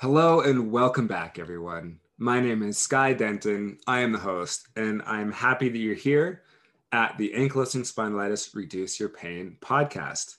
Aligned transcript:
Hello 0.00 0.42
and 0.42 0.70
welcome 0.70 1.08
back, 1.08 1.40
everyone. 1.40 1.98
My 2.18 2.38
name 2.38 2.62
is 2.62 2.78
Sky 2.78 3.12
Denton. 3.12 3.78
I 3.88 3.98
am 3.98 4.12
the 4.12 4.18
host, 4.18 4.68
and 4.76 5.02
I'm 5.04 5.32
happy 5.32 5.68
that 5.68 5.76
you're 5.76 5.96
here 5.96 6.44
at 6.92 7.18
the 7.18 7.32
Ankylosing 7.36 7.82
Spondylitis 7.82 8.54
Reduce 8.54 9.00
Your 9.00 9.08
Pain 9.08 9.56
podcast. 9.60 10.36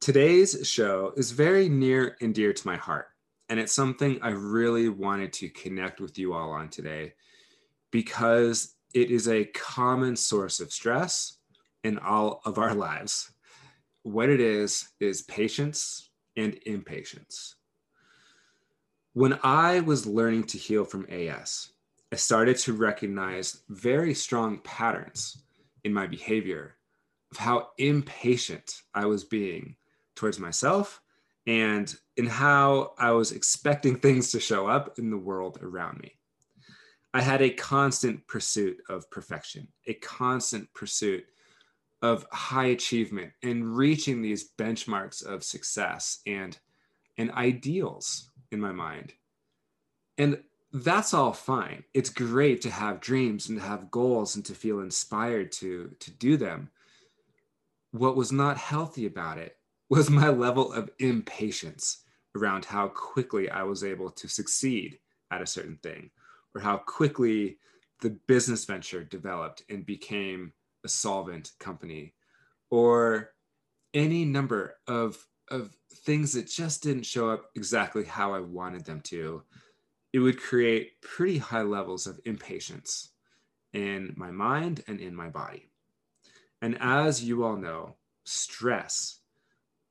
Today's 0.00 0.68
show 0.68 1.12
is 1.16 1.30
very 1.30 1.68
near 1.68 2.16
and 2.20 2.34
dear 2.34 2.52
to 2.52 2.66
my 2.66 2.76
heart, 2.76 3.06
and 3.48 3.60
it's 3.60 3.72
something 3.72 4.18
I 4.22 4.30
really 4.30 4.88
wanted 4.88 5.32
to 5.34 5.50
connect 5.50 6.00
with 6.00 6.18
you 6.18 6.34
all 6.34 6.50
on 6.50 6.68
today 6.68 7.12
because 7.92 8.74
it 8.92 9.12
is 9.12 9.28
a 9.28 9.44
common 9.44 10.16
source 10.16 10.58
of 10.58 10.72
stress 10.72 11.36
in 11.84 11.96
all 11.98 12.40
of 12.44 12.58
our 12.58 12.74
lives. 12.74 13.30
What 14.02 14.30
it 14.30 14.40
is, 14.40 14.88
is 14.98 15.22
patience 15.22 16.10
and 16.36 16.58
impatience 16.66 17.54
when 19.12 19.38
I 19.42 19.80
was 19.80 20.06
learning 20.06 20.44
to 20.44 20.58
heal 20.58 20.84
from 20.84 21.06
AS, 21.10 21.70
I 22.12 22.16
started 22.16 22.56
to 22.58 22.72
recognize 22.72 23.62
very 23.68 24.14
strong 24.14 24.58
patterns 24.58 25.42
in 25.84 25.92
my 25.92 26.06
behavior 26.06 26.76
of 27.32 27.38
how 27.38 27.70
impatient 27.78 28.82
I 28.94 29.06
was 29.06 29.24
being 29.24 29.76
towards 30.14 30.38
myself 30.38 31.00
and 31.46 31.92
in 32.16 32.26
how 32.26 32.92
I 32.98 33.10
was 33.12 33.32
expecting 33.32 33.96
things 33.96 34.30
to 34.32 34.40
show 34.40 34.68
up 34.68 34.98
in 34.98 35.10
the 35.10 35.18
world 35.18 35.58
around 35.62 35.98
me. 36.00 36.14
I 37.12 37.20
had 37.20 37.42
a 37.42 37.50
constant 37.50 38.24
pursuit 38.28 38.76
of 38.88 39.10
perfection, 39.10 39.66
a 39.86 39.94
constant 39.94 40.72
pursuit 40.74 41.24
of 42.02 42.26
high 42.30 42.66
achievement 42.66 43.32
and 43.42 43.76
reaching 43.76 44.22
these 44.22 44.50
benchmarks 44.56 45.24
of 45.24 45.42
success 45.42 46.20
and, 46.26 46.56
and 47.18 47.32
ideals 47.32 48.29
in 48.50 48.60
my 48.60 48.72
mind. 48.72 49.12
And 50.18 50.42
that's 50.72 51.14
all 51.14 51.32
fine. 51.32 51.84
It's 51.94 52.10
great 52.10 52.60
to 52.62 52.70
have 52.70 53.00
dreams 53.00 53.48
and 53.48 53.58
to 53.58 53.66
have 53.66 53.90
goals 53.90 54.36
and 54.36 54.44
to 54.46 54.54
feel 54.54 54.80
inspired 54.80 55.50
to 55.52 55.94
to 55.98 56.10
do 56.12 56.36
them. 56.36 56.70
What 57.92 58.16
was 58.16 58.30
not 58.30 58.56
healthy 58.56 59.06
about 59.06 59.38
it 59.38 59.56
was 59.88 60.08
my 60.10 60.28
level 60.28 60.72
of 60.72 60.90
impatience 61.00 62.04
around 62.36 62.64
how 62.64 62.88
quickly 62.88 63.50
I 63.50 63.64
was 63.64 63.82
able 63.82 64.10
to 64.10 64.28
succeed 64.28 64.98
at 65.32 65.42
a 65.42 65.46
certain 65.46 65.78
thing 65.82 66.10
or 66.54 66.60
how 66.60 66.76
quickly 66.76 67.58
the 68.00 68.10
business 68.28 68.64
venture 68.64 69.02
developed 69.04 69.64
and 69.68 69.84
became 69.84 70.52
a 70.84 70.88
solvent 70.88 71.50
company 71.58 72.14
or 72.70 73.32
any 73.92 74.24
number 74.24 74.76
of 74.86 75.18
of 75.50 75.70
things 76.04 76.32
that 76.32 76.48
just 76.48 76.82
didn't 76.82 77.06
show 77.06 77.30
up 77.30 77.50
exactly 77.54 78.04
how 78.04 78.34
I 78.34 78.40
wanted 78.40 78.84
them 78.84 79.00
to, 79.02 79.42
it 80.12 80.18
would 80.18 80.40
create 80.40 81.00
pretty 81.02 81.38
high 81.38 81.62
levels 81.62 82.06
of 82.06 82.20
impatience 82.24 83.10
in 83.72 84.14
my 84.16 84.30
mind 84.30 84.82
and 84.88 85.00
in 85.00 85.14
my 85.14 85.28
body. 85.28 85.70
And 86.62 86.76
as 86.80 87.22
you 87.22 87.44
all 87.44 87.56
know, 87.56 87.96
stress 88.24 89.20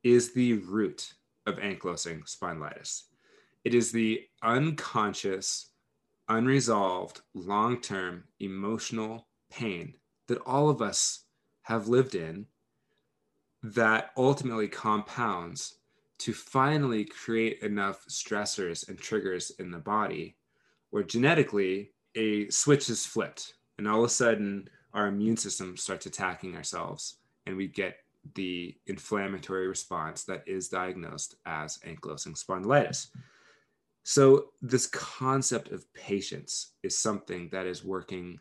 is 0.02 0.32
the 0.32 0.54
root 0.54 1.12
of 1.46 1.56
ankylosing 1.56 2.22
spondylitis. 2.24 3.02
It 3.64 3.74
is 3.74 3.92
the 3.92 4.22
unconscious, 4.42 5.70
unresolved, 6.28 7.20
long 7.34 7.80
term 7.80 8.24
emotional 8.38 9.26
pain 9.50 9.94
that 10.28 10.40
all 10.46 10.70
of 10.70 10.80
us 10.80 11.24
have 11.62 11.88
lived 11.88 12.14
in 12.14 12.46
that 13.62 14.10
ultimately 14.16 14.68
compounds 14.68 15.74
to 16.18 16.32
finally 16.32 17.04
create 17.04 17.62
enough 17.62 18.04
stressors 18.08 18.88
and 18.88 18.98
triggers 18.98 19.50
in 19.58 19.70
the 19.70 19.78
body 19.78 20.36
where 20.90 21.02
genetically 21.02 21.92
a 22.14 22.48
switch 22.50 22.88
is 22.90 23.06
flipped 23.06 23.54
and 23.78 23.88
all 23.88 24.00
of 24.00 24.04
a 24.04 24.08
sudden 24.08 24.68
our 24.92 25.06
immune 25.06 25.36
system 25.36 25.76
starts 25.76 26.06
attacking 26.06 26.56
ourselves 26.56 27.16
and 27.46 27.56
we 27.56 27.66
get 27.66 27.96
the 28.34 28.76
inflammatory 28.86 29.66
response 29.66 30.24
that 30.24 30.44
is 30.46 30.68
diagnosed 30.68 31.36
as 31.46 31.78
ankylosing 31.78 32.38
spondylitis. 32.38 33.08
So, 34.02 34.50
this 34.62 34.86
concept 34.86 35.70
of 35.70 35.90
patience 35.94 36.72
is 36.82 36.96
something 36.96 37.48
that 37.52 37.66
is 37.66 37.84
working 37.84 38.40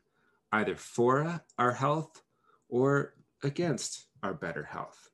either 0.51 0.75
for 0.75 1.41
our 1.57 1.71
health 1.71 2.21
or 2.69 3.13
against 3.43 4.07
our 4.23 4.33
better 4.33 4.63
health. 4.63 5.08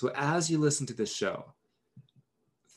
So 0.00 0.10
as 0.16 0.50
you 0.50 0.56
listen 0.56 0.86
to 0.86 0.94
this 0.94 1.14
show, 1.14 1.52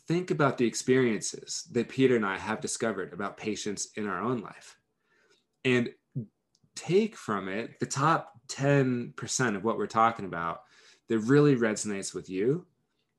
think 0.10 0.30
about 0.30 0.58
the 0.58 0.68
experiences 0.68 1.66
that 1.72 1.88
Peter 1.88 2.18
and 2.18 2.26
I 2.26 2.38
have 2.38 2.60
discovered 2.60 3.14
about 3.14 3.38
patience 3.38 3.88
in 3.96 4.10
our 4.10 4.22
own 4.22 4.42
life 4.42 4.76
and 5.64 5.90
take 6.76 7.16
from 7.16 7.48
it 7.48 7.80
the 7.80 7.86
top 7.86 8.34
10% 8.50 9.56
of 9.56 9.64
what 9.64 9.78
we're 9.78 9.88
talking 9.88 10.26
about 10.26 10.64
that 11.08 11.20
really 11.20 11.56
resonates 11.56 12.14
with 12.14 12.30
you 12.30 12.66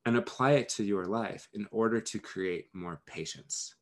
and 0.05 0.19
apply 0.19 0.51
it 0.51 0.69
to 0.69 0.85
your 0.85 1.07
life 1.07 1.49
in 1.55 1.67
order 1.71 1.99
to 1.99 2.19
create 2.19 2.67
more 2.75 3.01
patience. 3.07 3.75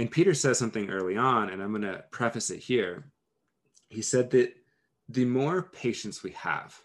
And 0.00 0.10
Peter 0.10 0.34
says 0.34 0.58
something 0.58 0.90
early 0.90 1.16
on, 1.16 1.50
and 1.50 1.62
I'm 1.62 1.70
going 1.70 1.82
to 1.82 2.02
preface 2.10 2.50
it 2.50 2.58
here. 2.58 3.04
He 3.88 4.02
said 4.02 4.32
that 4.32 4.52
the 5.08 5.26
more 5.26 5.62
patience 5.62 6.24
we 6.24 6.32
have, 6.32 6.76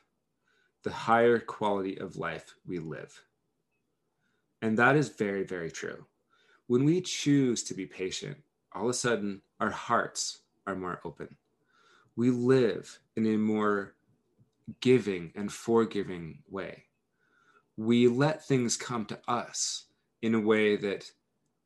the 0.86 0.92
higher 0.92 1.40
quality 1.40 1.98
of 1.98 2.16
life 2.16 2.54
we 2.66 2.78
live. 2.78 3.20
And 4.62 4.78
that 4.78 4.96
is 4.96 5.10
very, 5.10 5.44
very 5.44 5.72
true. 5.72 6.06
When 6.68 6.86
we 6.86 7.02
choose 7.02 7.64
to 7.64 7.74
be 7.74 7.88
patient, 7.88 8.38
all 8.72 8.84
of 8.84 8.92
a 8.92 8.94
sudden 8.94 9.42
our 9.60 9.72
hearts 9.72 10.42
are 10.68 10.76
more 10.76 11.02
open. 11.04 11.36
We 12.16 12.30
live 12.30 13.00
in 13.16 13.26
a 13.26 13.36
more 13.36 13.96
giving 14.80 15.32
and 15.36 15.52
forgiving 15.52 16.44
way. 16.50 16.84
We 17.78 18.08
let 18.08 18.46
things 18.46 18.78
come 18.78 19.06
to 19.06 19.20
us 19.28 19.86
in 20.22 20.36
a 20.36 20.40
way 20.40 20.76
that 20.76 21.12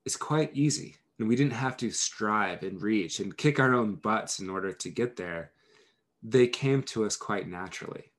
is 0.05 0.15
quite 0.15 0.51
easy. 0.53 0.95
And 1.19 1.27
we 1.27 1.35
didn't 1.35 1.53
have 1.53 1.75
to 1.77 1.91
strive 1.91 2.63
and 2.63 2.81
reach 2.81 3.19
and 3.19 3.35
kick 3.35 3.59
our 3.59 3.73
own 3.73 3.95
butts 3.95 4.39
in 4.39 4.49
order 4.49 4.71
to 4.71 4.89
get 4.89 5.17
there. 5.17 5.51
They 6.23 6.47
came 6.47 6.83
to 6.83 7.03
us 7.03 7.17
quite 7.17 7.49
naturally. 7.49 8.13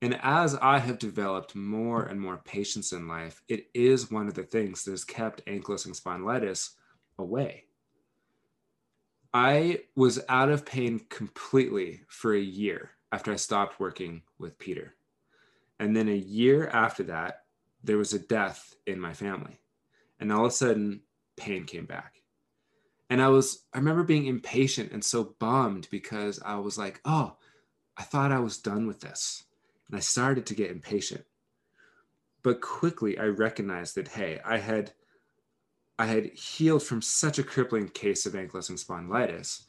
And 0.00 0.18
as 0.22 0.54
I 0.54 0.78
have 0.78 0.98
developed 0.98 1.56
more 1.56 2.04
and 2.04 2.20
more 2.20 2.36
patience 2.36 2.92
in 2.92 3.08
life, 3.08 3.42
it 3.48 3.68
is 3.74 4.10
one 4.10 4.28
of 4.28 4.34
the 4.34 4.44
things 4.44 4.84
that 4.84 4.92
has 4.92 5.04
kept 5.04 5.44
ankylosing 5.46 6.00
spondylitis 6.00 6.70
away. 7.18 7.64
I 9.34 9.80
was 9.96 10.20
out 10.28 10.50
of 10.50 10.64
pain 10.64 11.00
completely 11.10 12.02
for 12.08 12.32
a 12.32 12.40
year 12.40 12.92
after 13.10 13.32
I 13.32 13.36
stopped 13.36 13.80
working 13.80 14.22
with 14.38 14.58
Peter. 14.58 14.94
And 15.80 15.96
then 15.96 16.08
a 16.08 16.16
year 16.16 16.68
after 16.68 17.02
that, 17.04 17.42
there 17.82 17.98
was 17.98 18.12
a 18.12 18.18
death 18.18 18.74
in 18.86 19.00
my 19.00 19.12
family. 19.12 19.60
And 20.20 20.32
all 20.32 20.46
of 20.46 20.52
a 20.52 20.54
sudden, 20.54 21.02
pain 21.36 21.64
came 21.64 21.86
back. 21.86 22.22
And 23.10 23.20
I 23.20 23.28
was, 23.28 23.64
I 23.72 23.78
remember 23.78 24.04
being 24.04 24.26
impatient 24.26 24.92
and 24.92 25.04
so 25.04 25.34
bummed 25.38 25.88
because 25.90 26.40
I 26.44 26.56
was 26.56 26.78
like, 26.78 27.00
oh, 27.04 27.36
I 27.96 28.02
thought 28.02 28.32
I 28.32 28.40
was 28.40 28.58
done 28.58 28.86
with 28.86 29.00
this 29.00 29.44
and 29.88 29.96
I 29.96 30.00
started 30.00 30.46
to 30.46 30.54
get 30.54 30.70
impatient. 30.70 31.24
But 32.42 32.60
quickly 32.60 33.18
I 33.18 33.24
recognized 33.24 33.94
that, 33.96 34.08
hey, 34.08 34.40
I 34.44 34.58
had 34.58 34.92
I 35.98 36.06
had 36.06 36.26
healed 36.26 36.84
from 36.84 37.02
such 37.02 37.38
a 37.38 37.42
crippling 37.44 37.88
case 37.88 38.24
of 38.24 38.34
ankylosing 38.34 38.82
spondylitis 38.82 39.64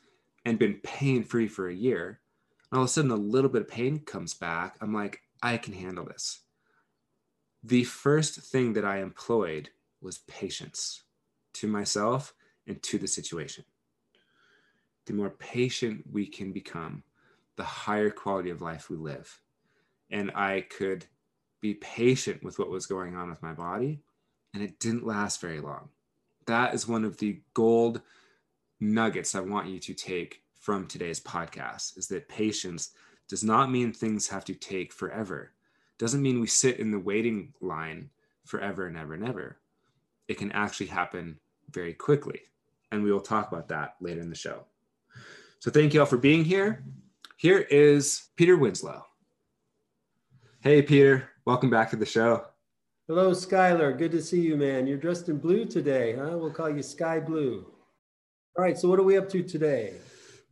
and 0.46 0.60
been 0.60 0.80
pain 0.84 1.24
free 1.24 1.48
for 1.48 1.68
a 1.68 1.74
year. 1.74 2.20
And 2.72 2.78
all 2.78 2.84
of 2.84 2.90
a 2.90 2.92
sudden, 2.92 3.10
a 3.10 3.16
little 3.16 3.50
bit 3.50 3.64
of 3.64 3.68
pain 3.68 4.00
comes 4.00 4.36
back. 4.36 4.76
I'm 4.80 4.94
like, 4.94 5.22
I 5.42 5.58
can 5.58 5.74
handle 5.74 6.06
this. 6.06 6.42
The 7.64 7.84
first 7.84 8.42
thing 8.42 8.74
that 8.74 8.86
I 8.86 9.00
employed 9.00 9.72
was 10.02 10.20
patience 10.20 11.02
to 11.54 11.68
myself 11.68 12.34
and 12.68 12.82
to 12.84 13.00
the 13.00 13.08
situation. 13.08 13.66
The 15.08 15.14
more 15.14 15.32
patient 15.32 16.06
we 16.12 16.28
can 16.28 16.54
become, 16.54 17.04
the 17.56 17.64
higher 17.64 18.12
quality 18.12 18.52
of 18.52 18.62
life 18.62 18.90
we 18.90 18.98
live 18.98 19.42
and 20.12 20.32
I 20.32 20.62
could 20.62 21.06
be 21.62 21.76
patient 21.76 22.44
with 22.44 22.60
what 22.60 22.70
was 22.70 22.86
going 22.86 23.16
on 23.16 23.30
with 23.30 23.42
my 23.42 23.54
body. 23.54 24.00
And 24.54 24.64
it 24.64 24.80
didn't 24.80 25.06
last 25.06 25.42
very 25.42 25.60
long. 25.60 25.90
That 26.48 26.74
is 26.74 26.88
one 26.88 27.06
of 27.06 27.18
the 27.18 27.42
gold 27.54 28.02
nuggets 28.80 29.36
I 29.36 29.42
want 29.42 29.68
you 29.68 29.80
to 29.80 29.94
take 29.94 30.42
from 30.60 30.88
today's 30.88 31.20
podcast 31.20 31.98
is 31.98 32.08
that 32.08 32.28
patience 32.28 32.92
does 33.28 33.44
not 33.44 33.72
mean 33.72 33.94
things 33.94 34.28
have 34.28 34.46
to 34.46 34.54
take 34.56 34.92
forever. 34.92 35.52
Doesn't 35.98 36.22
mean 36.22 36.40
we 36.40 36.48
sit 36.48 36.80
in 36.80 36.92
the 36.92 37.00
waiting 37.00 37.54
line 37.62 38.10
forever 38.46 38.88
and 38.88 38.98
ever 38.98 39.14
and 39.14 39.28
ever. 39.28 39.58
It 40.28 40.38
can 40.38 40.52
actually 40.52 40.88
happen 40.88 41.38
very 41.72 41.94
quickly. 41.94 42.42
And 42.92 43.04
we 43.04 43.12
will 43.12 43.20
talk 43.20 43.52
about 43.52 43.68
that 43.68 43.96
later 44.02 44.22
in 44.22 44.30
the 44.30 44.36
show. 44.36 44.64
So 45.60 45.70
thank 45.70 45.94
you 45.94 46.00
all 46.00 46.06
for 46.06 46.18
being 46.18 46.44
here. 46.44 46.84
Here 47.38 47.60
is 47.60 48.30
Peter 48.36 48.58
Winslow. 48.58 49.06
Hey, 50.62 50.82
Peter. 50.82 51.30
Welcome 51.46 51.70
back 51.70 51.90
to 51.92 51.96
the 51.96 52.06
show. 52.06 52.44
Hello, 53.08 53.32
Skylar. 53.32 53.98
Good 53.98 54.12
to 54.12 54.22
see 54.22 54.42
you, 54.42 54.58
man. 54.58 54.88
You're 54.88 54.98
dressed 54.98 55.30
in 55.30 55.38
blue 55.38 55.64
today, 55.64 56.18
huh? 56.18 56.38
We'll 56.38 56.52
call 56.52 56.70
you 56.70 56.84
Sky 56.84 57.22
Blue. 57.22 57.66
All 58.58 58.66
right, 58.66 58.78
so 58.78 58.90
what 58.90 59.00
are 59.00 59.04
we 59.04 59.18
up 59.18 59.30
to 59.30 59.42
today? 59.42 59.94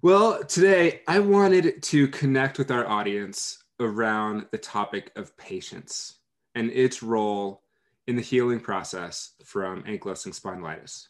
Well, 0.01 0.45
today 0.45 1.01
I 1.09 1.19
wanted 1.19 1.83
to 1.83 2.07
connect 2.07 2.57
with 2.57 2.71
our 2.71 2.87
audience 2.87 3.61
around 3.81 4.45
the 4.53 4.57
topic 4.57 5.11
of 5.17 5.35
patience 5.35 6.19
and 6.55 6.71
its 6.71 7.03
role 7.03 7.63
in 8.07 8.15
the 8.15 8.21
healing 8.21 8.61
process 8.61 9.33
from 9.43 9.83
ankylosing 9.83 10.39
spondylitis. 10.39 11.07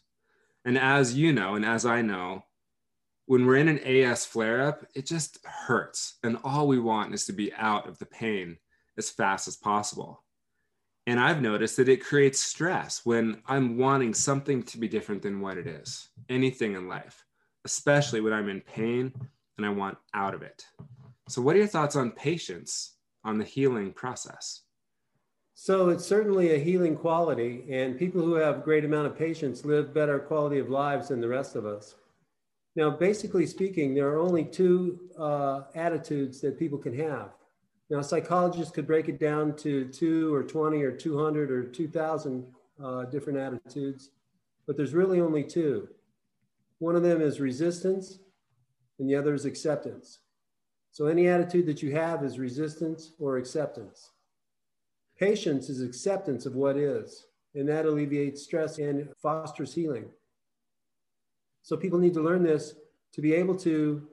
And 0.64 0.76
as 0.76 1.14
you 1.14 1.32
know, 1.32 1.54
and 1.54 1.64
as 1.64 1.86
I 1.86 2.02
know, 2.02 2.42
when 3.26 3.46
we're 3.46 3.58
in 3.58 3.68
an 3.68 3.78
AS 3.78 4.26
flare 4.26 4.66
up, 4.66 4.84
it 4.96 5.06
just 5.06 5.38
hurts. 5.44 6.18
And 6.24 6.36
all 6.42 6.66
we 6.66 6.80
want 6.80 7.14
is 7.14 7.26
to 7.26 7.32
be 7.32 7.54
out 7.54 7.88
of 7.88 7.96
the 8.00 8.06
pain 8.06 8.56
as 8.98 9.08
fast 9.08 9.48
as 9.48 9.56
possible. 9.56 10.22
And 11.06 11.18
I've 11.18 11.40
noticed 11.40 11.78
that 11.78 11.88
it 11.88 12.04
creates 12.04 12.40
stress 12.40 13.06
when 13.06 13.40
I'm 13.46 13.78
wanting 13.78 14.12
something 14.12 14.62
to 14.64 14.78
be 14.78 14.88
different 14.88 15.22
than 15.22 15.40
what 15.40 15.56
it 15.56 15.66
is, 15.66 16.08
anything 16.28 16.74
in 16.74 16.88
life, 16.88 17.24
especially 17.64 18.20
when 18.20 18.34
I'm 18.34 18.50
in 18.50 18.60
pain 18.60 19.14
and 19.56 19.64
I 19.64 19.70
want 19.70 19.96
out 20.12 20.34
of 20.34 20.42
it. 20.42 20.64
So, 21.28 21.40
what 21.40 21.56
are 21.56 21.60
your 21.60 21.66
thoughts 21.66 21.96
on 21.96 22.10
patience 22.10 22.96
on 23.24 23.38
the 23.38 23.44
healing 23.44 23.92
process? 23.92 24.62
So 25.60 25.88
it's 25.88 26.06
certainly 26.06 26.54
a 26.54 26.58
healing 26.58 26.94
quality, 26.94 27.64
and 27.68 27.98
people 27.98 28.20
who 28.20 28.34
have 28.34 28.62
great 28.62 28.84
amount 28.84 29.08
of 29.08 29.18
patience 29.18 29.64
live 29.64 29.92
better 29.92 30.20
quality 30.20 30.60
of 30.60 30.70
lives 30.70 31.08
than 31.08 31.20
the 31.20 31.26
rest 31.26 31.56
of 31.56 31.66
us. 31.66 31.96
Now, 32.76 32.90
basically 32.90 33.44
speaking, 33.44 33.92
there 33.92 34.06
are 34.06 34.20
only 34.20 34.44
two 34.44 35.00
uh, 35.18 35.62
attitudes 35.74 36.40
that 36.42 36.60
people 36.60 36.78
can 36.78 36.96
have. 36.96 37.30
Now, 37.90 38.02
psychologists 38.02 38.72
could 38.72 38.86
break 38.86 39.08
it 39.08 39.18
down 39.18 39.56
to 39.56 39.86
two 39.86 40.34
or 40.34 40.42
20 40.42 40.82
or 40.82 40.92
200 40.92 41.50
or 41.50 41.64
2,000 41.64 42.46
uh, 42.82 43.04
different 43.06 43.38
attitudes, 43.38 44.10
but 44.66 44.76
there's 44.76 44.94
really 44.94 45.20
only 45.20 45.42
two. 45.42 45.88
One 46.78 46.96
of 46.96 47.02
them 47.02 47.20
is 47.22 47.40
resistance, 47.40 48.18
and 48.98 49.08
the 49.08 49.14
other 49.14 49.34
is 49.34 49.46
acceptance. 49.46 50.20
So, 50.90 51.06
any 51.06 51.28
attitude 51.28 51.66
that 51.66 51.82
you 51.82 51.92
have 51.92 52.22
is 52.22 52.38
resistance 52.38 53.12
or 53.18 53.38
acceptance. 53.38 54.10
Patience 55.18 55.68
is 55.68 55.82
acceptance 55.82 56.46
of 56.46 56.54
what 56.54 56.76
is, 56.76 57.26
and 57.54 57.68
that 57.68 57.86
alleviates 57.86 58.42
stress 58.42 58.78
and 58.78 59.08
fosters 59.20 59.74
healing. 59.74 60.04
So 61.68 61.76
people 61.76 61.98
need 61.98 62.14
to 62.14 62.22
learn 62.22 62.42
this 62.42 62.74
to 63.12 63.20
be 63.20 63.34
able 63.34 63.54
to 63.56 64.08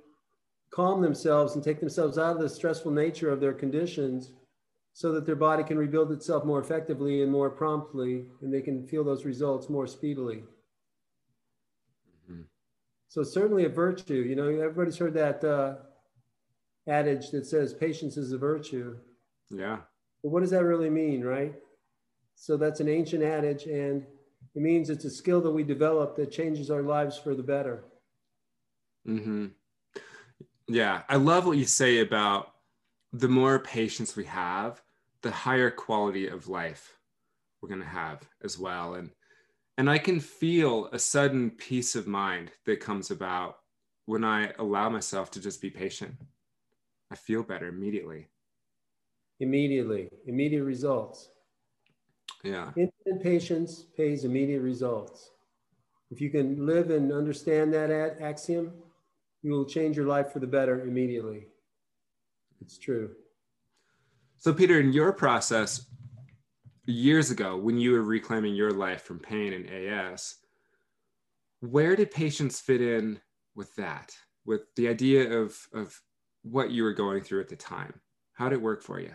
calm 0.75 1.01
themselves 1.01 1.55
and 1.55 1.63
take 1.63 1.79
themselves 1.79 2.17
out 2.17 2.35
of 2.35 2.41
the 2.41 2.49
stressful 2.49 2.91
nature 2.91 3.29
of 3.29 3.39
their 3.39 3.53
conditions 3.53 4.31
so 4.91 5.13
that 5.13 5.25
their 5.25 5.35
body 5.35 5.63
can 5.63 5.77
rebuild 5.77 6.11
itself 6.11 6.43
more 6.43 6.59
effectively 6.59 7.21
and 7.21 7.31
more 7.31 7.49
promptly, 7.49 8.25
and 8.41 8.53
they 8.53 8.61
can 8.61 8.85
feel 8.85 9.03
those 9.03 9.23
results 9.23 9.69
more 9.69 9.87
speedily. 9.87 10.43
Mm-hmm. 12.29 12.41
So 13.07 13.23
certainly 13.23 13.63
a 13.63 13.69
virtue. 13.69 14.15
You 14.15 14.35
know, 14.35 14.47
everybody's 14.47 14.97
heard 14.97 15.13
that 15.13 15.43
uh, 15.45 15.75
adage 16.89 17.29
that 17.31 17.45
says 17.45 17.73
patience 17.73 18.17
is 18.17 18.33
a 18.33 18.37
virtue. 18.37 18.97
Yeah. 19.49 19.77
But 20.21 20.29
what 20.29 20.41
does 20.41 20.51
that 20.51 20.65
really 20.65 20.89
mean, 20.89 21.23
right? 21.23 21.53
So 22.35 22.57
that's 22.57 22.81
an 22.81 22.89
ancient 22.89 23.23
adage, 23.23 23.63
and 23.63 24.05
it 24.53 24.61
means 24.61 24.89
it's 24.89 25.05
a 25.05 25.09
skill 25.09 25.39
that 25.41 25.51
we 25.51 25.63
develop 25.63 26.17
that 26.17 26.31
changes 26.31 26.69
our 26.69 26.81
lives 26.81 27.17
for 27.17 27.33
the 27.33 27.43
better. 27.43 27.85
Mm-hmm. 29.07 29.47
Yeah, 30.67 31.03
I 31.09 31.15
love 31.17 31.45
what 31.45 31.57
you 31.57 31.65
say 31.65 31.99
about 31.99 32.53
the 33.13 33.27
more 33.27 33.59
patience 33.59 34.15
we 34.15 34.25
have, 34.25 34.81
the 35.21 35.31
higher 35.31 35.71
quality 35.71 36.27
of 36.27 36.47
life 36.47 36.97
we're 37.61 37.69
going 37.69 37.81
to 37.81 37.87
have 37.87 38.27
as 38.43 38.57
well. 38.57 38.95
And 38.95 39.11
and 39.77 39.89
I 39.89 39.97
can 39.97 40.21
feel 40.21 40.87
a 40.93 40.99
sudden 40.99 41.51
peace 41.51 41.95
of 41.95 42.07
mind 42.07 42.51
that 42.65 42.79
comes 42.79 43.11
about 43.11 43.57
when 44.05 44.23
I 44.23 44.53
allow 44.57 44.89
myself 44.89 45.31
to 45.31 45.41
just 45.41 45.61
be 45.61 45.69
patient. 45.69 46.15
I 47.11 47.15
feel 47.15 47.43
better 47.43 47.67
immediately 47.67 48.29
immediately, 49.39 50.09
immediate 50.25 50.63
results. 50.63 51.29
Yeah. 52.43 52.71
Infinite 52.75 53.23
patience 53.23 53.85
pays 53.97 54.23
immediate 54.23 54.61
results. 54.61 55.31
If 56.11 56.21
you 56.21 56.29
can 56.29 56.65
live 56.65 56.91
and 56.91 57.11
understand 57.11 57.73
that 57.73 57.91
axiom, 58.21 58.71
you 59.45 59.51
will 59.51 59.65
change 59.65 59.95
your 59.95 60.07
life 60.07 60.33
for 60.33 60.39
the 60.39 60.47
better 60.47 60.81
immediately. 60.81 61.45
It's 62.61 62.79
true. 62.79 63.11
So, 64.37 64.51
Peter, 64.51 64.79
in 64.79 64.91
your 64.91 65.13
process, 65.13 65.85
years 66.87 67.29
ago, 67.29 67.55
when 67.55 67.77
you 67.77 67.91
were 67.91 68.01
reclaiming 68.01 68.55
your 68.55 68.71
life 68.71 69.03
from 69.03 69.19
pain 69.19 69.53
and 69.53 69.69
AS, 69.69 70.37
where 71.59 71.95
did 71.95 72.09
patience 72.09 72.59
fit 72.59 72.81
in 72.81 73.19
with 73.55 73.73
that, 73.75 74.15
with 74.47 74.61
the 74.75 74.87
idea 74.87 75.31
of, 75.31 75.55
of 75.73 75.95
what 76.41 76.71
you 76.71 76.83
were 76.83 76.93
going 76.93 77.21
through 77.21 77.41
at 77.41 77.49
the 77.49 77.55
time? 77.55 77.93
How 78.33 78.49
did 78.49 78.55
it 78.55 78.61
work 78.63 78.81
for 78.81 78.99
you? 78.99 79.11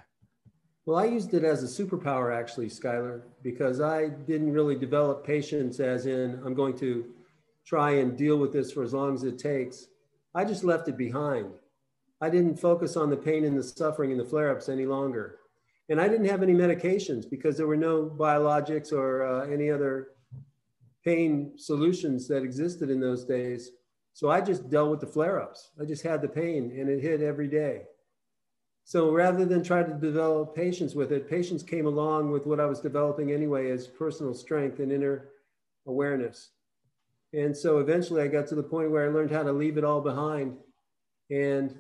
Well, 0.87 0.97
I 0.97 1.07
used 1.07 1.35
it 1.35 1.43
as 1.43 1.65
a 1.65 1.83
superpower 1.83 2.33
actually, 2.33 2.69
Skylar, 2.69 3.23
because 3.43 3.81
I 3.81 4.11
didn't 4.11 4.53
really 4.53 4.77
develop 4.77 5.27
patience 5.27 5.81
as 5.81 6.07
in 6.07 6.41
I'm 6.45 6.55
going 6.55 6.79
to 6.79 7.05
try 7.67 7.97
and 7.97 8.17
deal 8.17 8.37
with 8.37 8.53
this 8.53 8.71
for 8.71 8.85
as 8.85 8.95
long 8.95 9.15
as 9.15 9.25
it 9.25 9.37
takes. 9.37 9.89
I 10.35 10.45
just 10.45 10.65
left 10.65 10.89
it 10.89 10.97
behind. 10.97 11.53
I 12.21 12.31
didn't 12.31 12.61
focus 12.61 12.97
on 12.97 13.11
the 13.11 13.17
pain 13.17 13.45
and 13.45 13.59
the 13.59 13.63
suffering 13.63 14.11
and 14.13 14.21
the 14.21 14.25
flare 14.25 14.51
ups 14.51 14.69
any 14.69 14.87
longer. 14.87 15.39
And 15.89 16.01
I 16.01 16.07
didn't 16.07 16.29
have 16.29 16.43
any 16.43 16.55
medications 16.55 17.29
because 17.29 17.57
there 17.57 17.67
were 17.67 17.77
no 17.77 18.05
biologics 18.05 18.93
or 18.93 19.25
uh, 19.25 19.47
any 19.47 19.71
other 19.71 20.11
pain 21.05 21.53
solutions 21.57 22.29
that 22.29 22.43
existed 22.43 22.91
in 22.91 23.01
those 23.01 23.25
days. 23.25 23.71
So 24.13 24.31
I 24.31 24.41
just 24.41 24.71
dealt 24.71 24.91
with 24.91 25.01
the 25.01 25.07
flare 25.07 25.41
ups. 25.41 25.71
I 25.81 25.85
just 25.85 26.03
had 26.03 26.21
the 26.23 26.29
pain 26.29 26.77
and 26.79 26.89
it 26.89 27.01
hit 27.01 27.23
every 27.23 27.49
day. 27.49 27.83
So 28.85 29.13
rather 29.13 29.45
than 29.45 29.63
try 29.63 29.83
to 29.83 29.95
develop 29.95 30.55
patience 30.55 30.95
with 30.95 31.13
it, 31.13 31.29
patience 31.31 31.63
came 31.63 31.87
along 31.87 32.31
with 32.31 32.47
what 32.47 32.61
I 32.61 32.67
was 32.67 32.81
developing 32.81 33.33
anyway 33.33 33.71
as 33.71 33.87
personal 33.87 34.35
strength 34.35 34.79
and 34.79 34.93
inner 34.93 35.29
awareness. 35.87 36.51
And 37.33 37.57
so 37.57 37.79
eventually 37.79 38.23
I 38.23 38.29
got 38.29 38.47
to 38.49 38.55
the 38.55 38.63
point 38.63 38.91
where 38.91 39.09
I 39.09 39.13
learned 39.13 39.31
how 39.31 39.43
to 39.43 39.53
leave 39.53 39.79
it 39.79 39.85
all 39.85 40.01
behind 40.01 40.57
and 41.31 41.75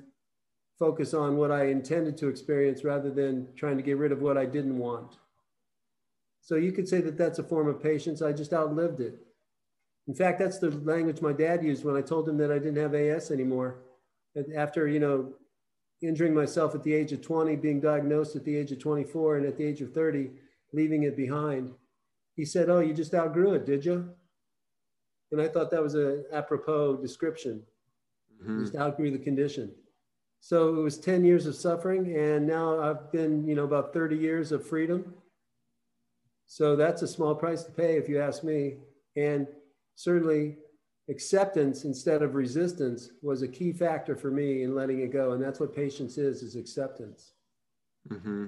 focus 0.78 1.12
on 1.12 1.36
what 1.36 1.50
I 1.50 1.66
intended 1.66 2.16
to 2.18 2.28
experience 2.28 2.84
rather 2.84 3.10
than 3.10 3.48
trying 3.56 3.76
to 3.76 3.82
get 3.82 3.98
rid 3.98 4.12
of 4.12 4.22
what 4.22 4.38
I 4.38 4.46
didn't 4.46 4.78
want. 4.78 5.16
So 6.40 6.56
you 6.56 6.72
could 6.72 6.88
say 6.88 7.00
that 7.02 7.18
that's 7.18 7.38
a 7.38 7.44
form 7.44 7.68
of 7.68 7.82
patience. 7.82 8.22
I 8.22 8.32
just 8.32 8.52
outlived 8.52 9.00
it. 9.00 9.18
In 10.08 10.14
fact, 10.14 10.38
that's 10.38 10.58
the 10.58 10.70
language 10.70 11.20
my 11.20 11.32
dad 11.32 11.62
used 11.62 11.84
when 11.84 11.96
I 11.96 12.00
told 12.00 12.28
him 12.28 12.38
that 12.38 12.50
I 12.50 12.58
didn't 12.58 12.78
have 12.78 12.94
AS 12.94 13.30
anymore. 13.30 13.82
After, 14.56 14.88
you 14.88 15.00
know, 15.00 15.34
injuring 16.02 16.34
myself 16.34 16.74
at 16.74 16.82
the 16.82 16.94
age 16.94 17.12
of 17.12 17.20
20, 17.20 17.56
being 17.56 17.80
diagnosed 17.80 18.36
at 18.36 18.44
the 18.44 18.56
age 18.56 18.72
of 18.72 18.78
24, 18.78 19.36
and 19.36 19.46
at 19.46 19.56
the 19.58 19.64
age 19.64 19.82
of 19.82 19.92
30, 19.92 20.30
leaving 20.72 21.02
it 21.02 21.16
behind. 21.16 21.72
He 22.36 22.44
said, 22.44 22.70
Oh, 22.70 22.80
you 22.80 22.94
just 22.94 23.14
outgrew 23.14 23.54
it, 23.54 23.66
did 23.66 23.84
you? 23.84 24.08
And 25.32 25.40
I 25.40 25.48
thought 25.48 25.70
that 25.70 25.82
was 25.82 25.94
an 25.94 26.24
apropos 26.32 26.96
description. 26.96 27.62
Mm-hmm. 28.42 28.62
Just 28.62 28.76
outgrew 28.76 29.10
the 29.10 29.18
condition. 29.18 29.72
So 30.40 30.74
it 30.74 30.82
was 30.82 30.98
10 30.98 31.24
years 31.24 31.46
of 31.46 31.54
suffering, 31.54 32.16
and 32.16 32.46
now 32.46 32.80
I've 32.80 33.12
been, 33.12 33.46
you 33.46 33.54
know, 33.54 33.64
about 33.64 33.92
30 33.92 34.16
years 34.16 34.52
of 34.52 34.66
freedom. 34.66 35.14
So 36.46 36.76
that's 36.76 37.02
a 37.02 37.08
small 37.08 37.34
price 37.34 37.62
to 37.64 37.70
pay, 37.70 37.96
if 37.96 38.08
you 38.08 38.20
ask 38.20 38.42
me. 38.42 38.76
And 39.16 39.46
certainly 39.94 40.56
acceptance 41.10 41.84
instead 41.84 42.22
of 42.22 42.34
resistance 42.34 43.10
was 43.20 43.42
a 43.42 43.48
key 43.48 43.72
factor 43.72 44.16
for 44.16 44.30
me 44.30 44.62
in 44.62 44.74
letting 44.74 45.00
it 45.00 45.12
go 45.12 45.32
and 45.32 45.42
that's 45.42 45.58
what 45.58 45.74
patience 45.74 46.16
is 46.18 46.42
is 46.42 46.54
acceptance 46.54 47.32
mm-hmm. 48.08 48.46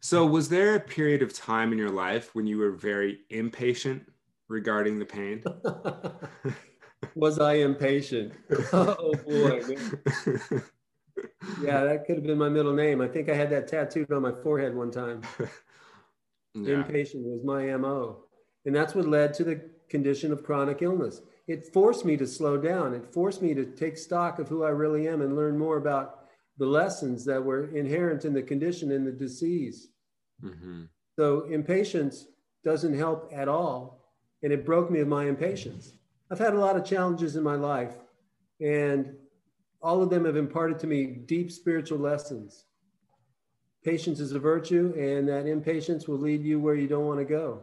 so 0.00 0.24
was 0.24 0.48
there 0.48 0.74
a 0.74 0.80
period 0.80 1.20
of 1.20 1.34
time 1.34 1.70
in 1.70 1.78
your 1.78 1.90
life 1.90 2.34
when 2.34 2.46
you 2.46 2.56
were 2.56 2.70
very 2.70 3.18
impatient 3.28 4.02
regarding 4.48 4.98
the 4.98 5.04
pain 5.04 5.42
was 7.14 7.38
i 7.38 7.54
impatient 7.54 8.32
oh 8.72 9.14
boy 9.26 9.60
yeah 11.62 11.84
that 11.84 12.04
could 12.06 12.16
have 12.16 12.24
been 12.24 12.38
my 12.38 12.48
middle 12.48 12.72
name 12.72 13.00
i 13.00 13.08
think 13.08 13.28
i 13.28 13.34
had 13.34 13.50
that 13.50 13.68
tattooed 13.68 14.10
on 14.12 14.22
my 14.22 14.32
forehead 14.42 14.74
one 14.74 14.90
time 14.90 15.22
yeah. 16.54 16.76
impatient 16.76 17.24
was 17.24 17.44
my 17.44 17.76
mo 17.76 18.24
and 18.64 18.74
that's 18.74 18.94
what 18.94 19.06
led 19.06 19.32
to 19.34 19.44
the 19.44 19.60
condition 19.88 20.32
of 20.32 20.42
chronic 20.42 20.82
illness. 20.82 21.22
It 21.46 21.72
forced 21.72 22.04
me 22.04 22.16
to 22.18 22.26
slow 22.26 22.56
down. 22.56 22.94
It 22.94 23.12
forced 23.12 23.42
me 23.42 23.54
to 23.54 23.64
take 23.64 23.96
stock 23.96 24.38
of 24.38 24.48
who 24.48 24.64
I 24.64 24.70
really 24.70 25.08
am 25.08 25.22
and 25.22 25.34
learn 25.34 25.58
more 25.58 25.78
about 25.78 26.26
the 26.58 26.66
lessons 26.66 27.24
that 27.24 27.42
were 27.42 27.74
inherent 27.74 28.24
in 28.24 28.34
the 28.34 28.42
condition 28.42 28.92
and 28.92 29.06
the 29.06 29.12
disease. 29.12 29.88
Mm-hmm. 30.42 30.84
So 31.18 31.46
impatience 31.50 32.26
doesn't 32.64 32.96
help 32.96 33.30
at 33.34 33.48
all. 33.48 33.97
And 34.42 34.52
it 34.52 34.64
broke 34.64 34.90
me 34.90 35.00
of 35.00 35.08
my 35.08 35.26
impatience. 35.26 35.92
I've 36.30 36.38
had 36.38 36.54
a 36.54 36.58
lot 36.58 36.76
of 36.76 36.84
challenges 36.84 37.36
in 37.36 37.42
my 37.42 37.54
life, 37.54 37.94
and 38.60 39.14
all 39.80 40.02
of 40.02 40.10
them 40.10 40.24
have 40.24 40.36
imparted 40.36 40.78
to 40.80 40.86
me 40.86 41.06
deep 41.06 41.50
spiritual 41.50 41.98
lessons. 41.98 42.64
patience 43.84 44.20
is 44.20 44.32
a 44.32 44.38
virtue 44.38 44.92
and 44.96 45.28
that 45.28 45.46
impatience 45.46 46.08
will 46.08 46.18
lead 46.18 46.42
you 46.42 46.58
where 46.60 46.74
you 46.74 46.88
don't 46.88 47.06
want 47.06 47.18
to 47.18 47.24
go. 47.24 47.62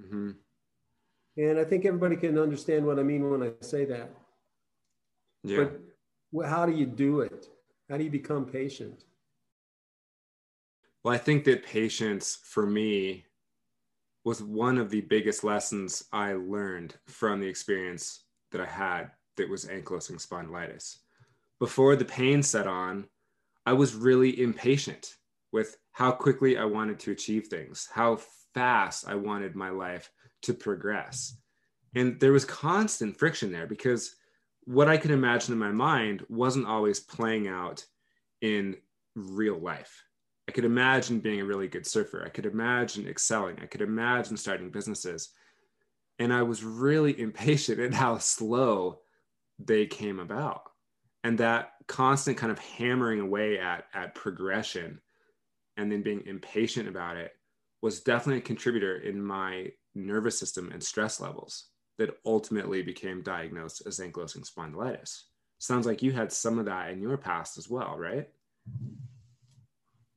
Mm-hmm. 0.00 0.30
And 1.36 1.58
I 1.58 1.64
think 1.64 1.84
everybody 1.84 2.16
can 2.16 2.38
understand 2.38 2.86
what 2.86 2.98
I 2.98 3.02
mean 3.02 3.28
when 3.28 3.42
I 3.42 3.52
say 3.60 3.84
that. 3.86 4.10
Yeah. 5.42 5.66
But 6.32 6.48
how 6.48 6.64
do 6.64 6.72
you 6.72 6.86
do 6.86 7.20
it? 7.20 7.48
How 7.90 7.98
do 7.98 8.04
you 8.04 8.10
become 8.10 8.46
patient? 8.46 9.04
Well, 11.02 11.12
I 11.12 11.18
think 11.18 11.44
that 11.44 11.64
patience 11.64 12.38
for 12.42 12.64
me 12.64 13.24
was 14.24 14.42
one 14.42 14.78
of 14.78 14.90
the 14.90 15.02
biggest 15.02 15.44
lessons 15.44 16.04
I 16.12 16.32
learned 16.32 16.94
from 17.06 17.40
the 17.40 17.46
experience 17.46 18.24
that 18.52 18.60
I 18.60 18.66
had 18.66 19.10
that 19.36 19.50
was 19.50 19.66
ankylosing 19.66 20.24
spondylitis. 20.24 20.98
Before 21.58 21.94
the 21.94 22.04
pain 22.04 22.42
set 22.42 22.66
on, 22.66 23.06
I 23.66 23.74
was 23.74 23.94
really 23.94 24.40
impatient 24.40 25.14
with 25.52 25.76
how 25.92 26.10
quickly 26.10 26.58
I 26.58 26.64
wanted 26.64 26.98
to 27.00 27.12
achieve 27.12 27.46
things, 27.46 27.88
how 27.92 28.18
fast 28.54 29.06
I 29.06 29.14
wanted 29.14 29.54
my 29.54 29.70
life 29.70 30.10
to 30.42 30.54
progress. 30.54 31.36
And 31.94 32.18
there 32.18 32.32
was 32.32 32.44
constant 32.44 33.18
friction 33.18 33.52
there 33.52 33.66
because 33.66 34.16
what 34.64 34.88
I 34.88 34.96
could 34.96 35.10
imagine 35.10 35.52
in 35.52 35.58
my 35.58 35.70
mind 35.70 36.24
wasn't 36.28 36.66
always 36.66 37.00
playing 37.00 37.46
out 37.46 37.84
in 38.40 38.76
real 39.14 39.58
life. 39.58 40.02
I 40.48 40.52
could 40.52 40.64
imagine 40.64 41.20
being 41.20 41.40
a 41.40 41.44
really 41.44 41.68
good 41.68 41.86
surfer. 41.86 42.22
I 42.24 42.28
could 42.28 42.46
imagine 42.46 43.08
excelling. 43.08 43.58
I 43.62 43.66
could 43.66 43.80
imagine 43.80 44.36
starting 44.36 44.70
businesses. 44.70 45.30
And 46.18 46.32
I 46.32 46.42
was 46.42 46.62
really 46.62 47.18
impatient 47.20 47.80
at 47.80 47.94
how 47.94 48.18
slow 48.18 49.00
they 49.58 49.86
came 49.86 50.20
about. 50.20 50.62
And 51.22 51.38
that 51.38 51.72
constant 51.86 52.36
kind 52.36 52.52
of 52.52 52.58
hammering 52.58 53.20
away 53.20 53.58
at, 53.58 53.84
at 53.94 54.14
progression 54.14 55.00
and 55.76 55.90
then 55.90 56.02
being 56.02 56.22
impatient 56.26 56.88
about 56.88 57.16
it 57.16 57.32
was 57.82 58.00
definitely 58.00 58.38
a 58.38 58.42
contributor 58.42 58.98
in 58.98 59.22
my 59.22 59.70
nervous 59.94 60.38
system 60.38 60.70
and 60.72 60.82
stress 60.82 61.20
levels 61.20 61.66
that 61.98 62.16
ultimately 62.26 62.82
became 62.82 63.22
diagnosed 63.22 63.82
as 63.86 64.00
ankylosing 64.00 64.48
spondylitis. 64.48 65.22
Sounds 65.58 65.86
like 65.86 66.02
you 66.02 66.12
had 66.12 66.32
some 66.32 66.58
of 66.58 66.66
that 66.66 66.90
in 66.90 67.00
your 67.00 67.16
past 67.16 67.56
as 67.56 67.68
well, 67.68 67.96
right? 67.96 68.28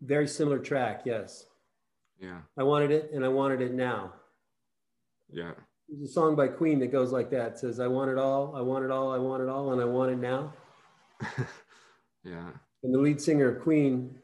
Very 0.01 0.27
similar 0.27 0.59
track, 0.59 1.01
yes. 1.05 1.45
Yeah. 2.19 2.39
I 2.57 2.63
wanted 2.63 2.91
it 2.91 3.11
and 3.13 3.23
I 3.23 3.27
wanted 3.27 3.61
it 3.61 3.73
now. 3.73 4.13
Yeah. 5.29 5.51
There's 5.87 6.09
a 6.09 6.13
song 6.13 6.35
by 6.35 6.47
Queen 6.47 6.79
that 6.79 6.91
goes 6.91 7.11
like 7.11 7.29
that. 7.31 7.53
It 7.53 7.59
says, 7.59 7.79
I 7.79 7.87
want 7.87 8.11
it 8.11 8.17
all, 8.17 8.55
I 8.55 8.61
want 8.61 8.85
it 8.85 8.91
all, 8.91 9.13
I 9.13 9.17
want 9.17 9.41
it 9.41 9.49
all, 9.49 9.71
and 9.71 9.81
I 9.81 9.85
want 9.85 10.11
it 10.11 10.17
now. 10.17 10.53
yeah. 12.23 12.49
And 12.83 12.93
the 12.93 12.99
lead 12.99 13.21
singer 13.21 13.49
of 13.49 13.63
Queen 13.63 14.15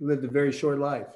lived 0.00 0.24
a 0.24 0.28
very 0.28 0.52
short 0.52 0.78
life. 0.78 1.08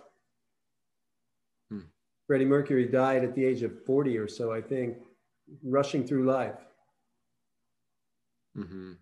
Hmm. 1.70 1.80
Freddie 2.26 2.44
Mercury 2.44 2.86
died 2.86 3.24
at 3.24 3.34
the 3.34 3.44
age 3.44 3.62
of 3.62 3.84
40 3.84 4.18
or 4.18 4.28
so, 4.28 4.52
I 4.52 4.60
think, 4.60 4.96
rushing 5.62 6.06
through 6.06 6.26
life. 6.26 6.58
Mm-hmm. 8.56 8.92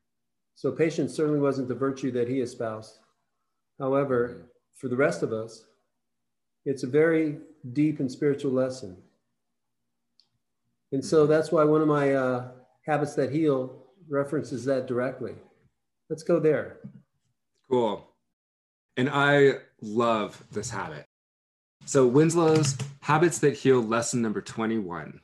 So 0.54 0.72
patience 0.72 1.14
certainly 1.14 1.40
wasn't 1.40 1.68
the 1.68 1.74
virtue 1.74 2.12
that 2.12 2.28
he 2.28 2.40
espoused. 2.40 2.98
However, 3.78 4.28
mm-hmm 4.28 4.49
for 4.80 4.88
the 4.88 4.96
rest 4.96 5.22
of 5.22 5.32
us, 5.32 5.66
it's 6.64 6.84
a 6.84 6.86
very 6.86 7.38
deep 7.74 8.00
and 8.00 8.10
spiritual 8.10 8.50
lesson. 8.50 8.96
And 10.92 11.04
so 11.04 11.26
that's 11.26 11.52
why 11.52 11.64
one 11.64 11.82
of 11.82 11.88
my 11.88 12.14
uh, 12.14 12.48
habits 12.86 13.14
that 13.14 13.30
heal 13.30 13.84
references 14.08 14.64
that 14.64 14.86
directly. 14.86 15.34
Let's 16.08 16.22
go 16.22 16.40
there. 16.40 16.78
Cool. 17.70 18.08
And 18.96 19.10
I 19.10 19.58
love 19.82 20.42
this 20.50 20.70
habit. 20.70 21.06
So, 21.86 22.06
Winslow's 22.06 22.76
Habits 23.00 23.38
That 23.38 23.54
Heal 23.54 23.80
lesson 23.80 24.20
number 24.20 24.40
21. 24.42 25.20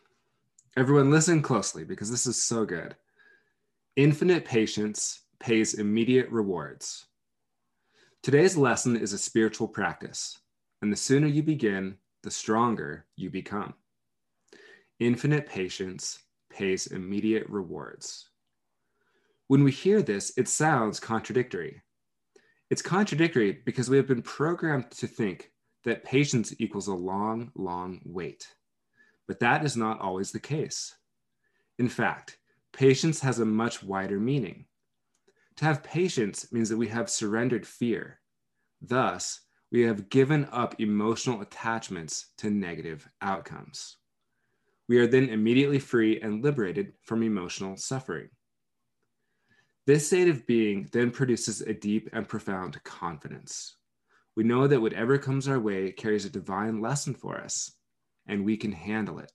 Everyone, 0.76 1.10
listen 1.10 1.42
closely 1.42 1.84
because 1.84 2.10
this 2.10 2.26
is 2.26 2.42
so 2.42 2.64
good. 2.64 2.94
Infinite 3.96 4.44
patience 4.44 5.22
pays 5.38 5.74
immediate 5.74 6.28
rewards. 6.30 7.06
Today's 8.26 8.56
lesson 8.56 8.96
is 8.96 9.12
a 9.12 9.18
spiritual 9.18 9.68
practice, 9.68 10.40
and 10.82 10.92
the 10.92 10.96
sooner 10.96 11.28
you 11.28 11.44
begin, 11.44 11.94
the 12.24 12.30
stronger 12.32 13.06
you 13.14 13.30
become. 13.30 13.72
Infinite 14.98 15.46
patience 15.46 16.18
pays 16.50 16.88
immediate 16.88 17.48
rewards. 17.48 18.30
When 19.46 19.62
we 19.62 19.70
hear 19.70 20.02
this, 20.02 20.32
it 20.36 20.48
sounds 20.48 20.98
contradictory. 20.98 21.82
It's 22.68 22.82
contradictory 22.82 23.62
because 23.64 23.88
we 23.88 23.96
have 23.96 24.08
been 24.08 24.22
programmed 24.22 24.90
to 24.90 25.06
think 25.06 25.52
that 25.84 26.02
patience 26.02 26.52
equals 26.58 26.88
a 26.88 26.94
long, 26.94 27.52
long 27.54 28.00
wait. 28.04 28.48
But 29.28 29.38
that 29.38 29.64
is 29.64 29.76
not 29.76 30.00
always 30.00 30.32
the 30.32 30.40
case. 30.40 30.96
In 31.78 31.88
fact, 31.88 32.38
patience 32.72 33.20
has 33.20 33.38
a 33.38 33.44
much 33.44 33.84
wider 33.84 34.18
meaning. 34.18 34.64
To 35.58 35.64
have 35.64 35.82
patience 35.82 36.52
means 36.52 36.68
that 36.68 36.76
we 36.76 36.88
have 36.88 37.08
surrendered 37.08 37.66
fear. 37.66 38.20
Thus, 38.82 39.40
we 39.72 39.82
have 39.82 40.10
given 40.10 40.46
up 40.52 40.80
emotional 40.80 41.40
attachments 41.40 42.32
to 42.38 42.50
negative 42.50 43.08
outcomes. 43.22 43.96
We 44.88 44.98
are 44.98 45.06
then 45.06 45.30
immediately 45.30 45.78
free 45.78 46.20
and 46.20 46.44
liberated 46.44 46.92
from 47.02 47.22
emotional 47.22 47.76
suffering. 47.76 48.28
This 49.86 50.06
state 50.06 50.28
of 50.28 50.46
being 50.46 50.88
then 50.92 51.10
produces 51.10 51.62
a 51.62 51.72
deep 51.72 52.10
and 52.12 52.28
profound 52.28 52.82
confidence. 52.84 53.76
We 54.36 54.44
know 54.44 54.66
that 54.66 54.80
whatever 54.80 55.16
comes 55.16 55.48
our 55.48 55.58
way 55.58 55.90
carries 55.90 56.24
a 56.24 56.30
divine 56.30 56.80
lesson 56.80 57.14
for 57.14 57.38
us, 57.38 57.72
and 58.26 58.44
we 58.44 58.56
can 58.56 58.72
handle 58.72 59.18
it. 59.20 59.32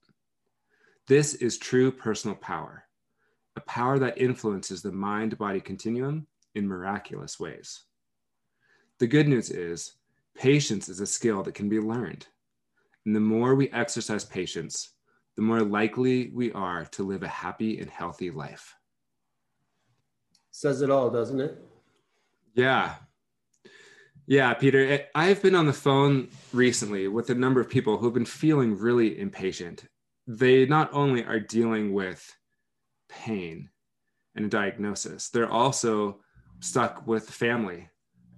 This 1.08 1.34
is 1.34 1.58
true 1.58 1.92
personal 1.92 2.36
power 2.36 2.86
a 3.62 3.70
power 3.70 4.00
that 4.00 4.18
influences 4.18 4.82
the 4.82 4.92
mind 4.92 5.38
body 5.38 5.62
continuum 5.62 6.26
in 6.56 6.68
miraculous 6.68 7.40
ways. 7.40 7.84
The 9.00 9.08
good 9.08 9.28
news 9.28 9.50
is 9.50 9.94
patience 10.36 10.90
is 10.90 11.00
a 11.00 11.06
skill 11.06 11.44
that 11.44 11.54
can 11.54 11.70
be 11.70 11.80
learned. 11.80 12.26
And 13.06 13.16
the 13.16 13.20
more 13.20 13.56
we 13.56 13.70
exercise 13.70 14.26
patience, 14.26 14.94
the 15.36 15.42
more 15.42 15.62
likely 15.62 16.30
we 16.34 16.52
are 16.54 16.86
to 16.86 17.04
live 17.04 17.24
a 17.24 17.28
happy 17.28 17.80
and 17.80 17.90
healthy 17.90 18.32
life. 18.32 18.76
Says 20.52 20.82
it 20.82 20.90
all, 20.90 21.10
doesn't 21.10 21.40
it? 21.40 21.58
Yeah. 22.56 22.96
Yeah, 24.28 24.54
Peter, 24.54 25.06
I've 25.16 25.42
been 25.42 25.56
on 25.56 25.66
the 25.66 25.74
phone 25.74 26.30
recently 26.52 27.08
with 27.08 27.30
a 27.30 27.36
number 27.36 27.62
of 27.62 27.70
people 27.70 27.98
who've 27.98 28.14
been 28.14 28.26
feeling 28.26 28.78
really 28.78 29.20
impatient. 29.20 29.86
They 30.28 30.66
not 30.66 30.90
only 30.94 31.24
are 31.24 31.40
dealing 31.40 31.94
with 31.94 32.36
pain 33.12 33.70
and 34.36 34.46
a 34.46 34.50
diagnosis. 34.50 35.30
They're 35.30 35.52
also 35.52 36.20
stuck 36.60 37.06
with 37.06 37.30
family. 37.30 37.90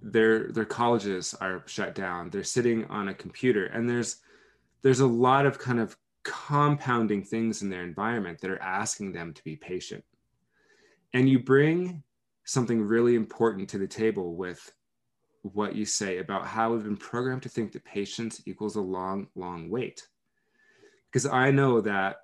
Their 0.02 0.48
their 0.48 0.64
colleges 0.64 1.34
are 1.40 1.62
shut 1.66 1.94
down. 1.94 2.30
They're 2.30 2.44
sitting 2.44 2.84
on 2.86 3.08
a 3.08 3.14
computer, 3.14 3.66
and 3.66 3.88
there's 3.88 4.16
there's 4.82 5.00
a 5.00 5.06
lot 5.06 5.46
of 5.46 5.58
kind 5.58 5.80
of 5.80 5.96
compounding 6.24 7.22
things 7.22 7.62
in 7.62 7.70
their 7.70 7.82
environment 7.82 8.40
that 8.40 8.50
are 8.50 8.62
asking 8.62 9.12
them 9.12 9.32
to 9.32 9.44
be 9.44 9.56
patient. 9.56 10.04
And 11.12 11.28
you 11.28 11.38
bring 11.38 12.02
something 12.44 12.82
really 12.82 13.14
important 13.14 13.68
to 13.70 13.78
the 13.78 13.86
table 13.86 14.34
with 14.34 14.72
what 15.42 15.74
you 15.76 15.84
say 15.84 16.18
about 16.18 16.46
how 16.46 16.72
we've 16.72 16.84
been 16.84 16.96
programmed 16.96 17.42
to 17.42 17.48
think 17.48 17.72
that 17.72 17.84
patience 17.84 18.42
equals 18.46 18.76
a 18.76 18.80
long, 18.80 19.28
long 19.34 19.70
wait. 19.70 20.06
Because 21.06 21.26
I 21.26 21.50
know 21.50 21.80
that 21.82 22.16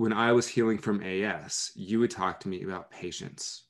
when 0.00 0.14
I 0.14 0.32
was 0.32 0.48
healing 0.48 0.78
from 0.78 1.02
AS, 1.02 1.72
you 1.74 2.00
would 2.00 2.10
talk 2.10 2.40
to 2.40 2.48
me 2.48 2.62
about 2.62 2.90
patience. 2.90 3.64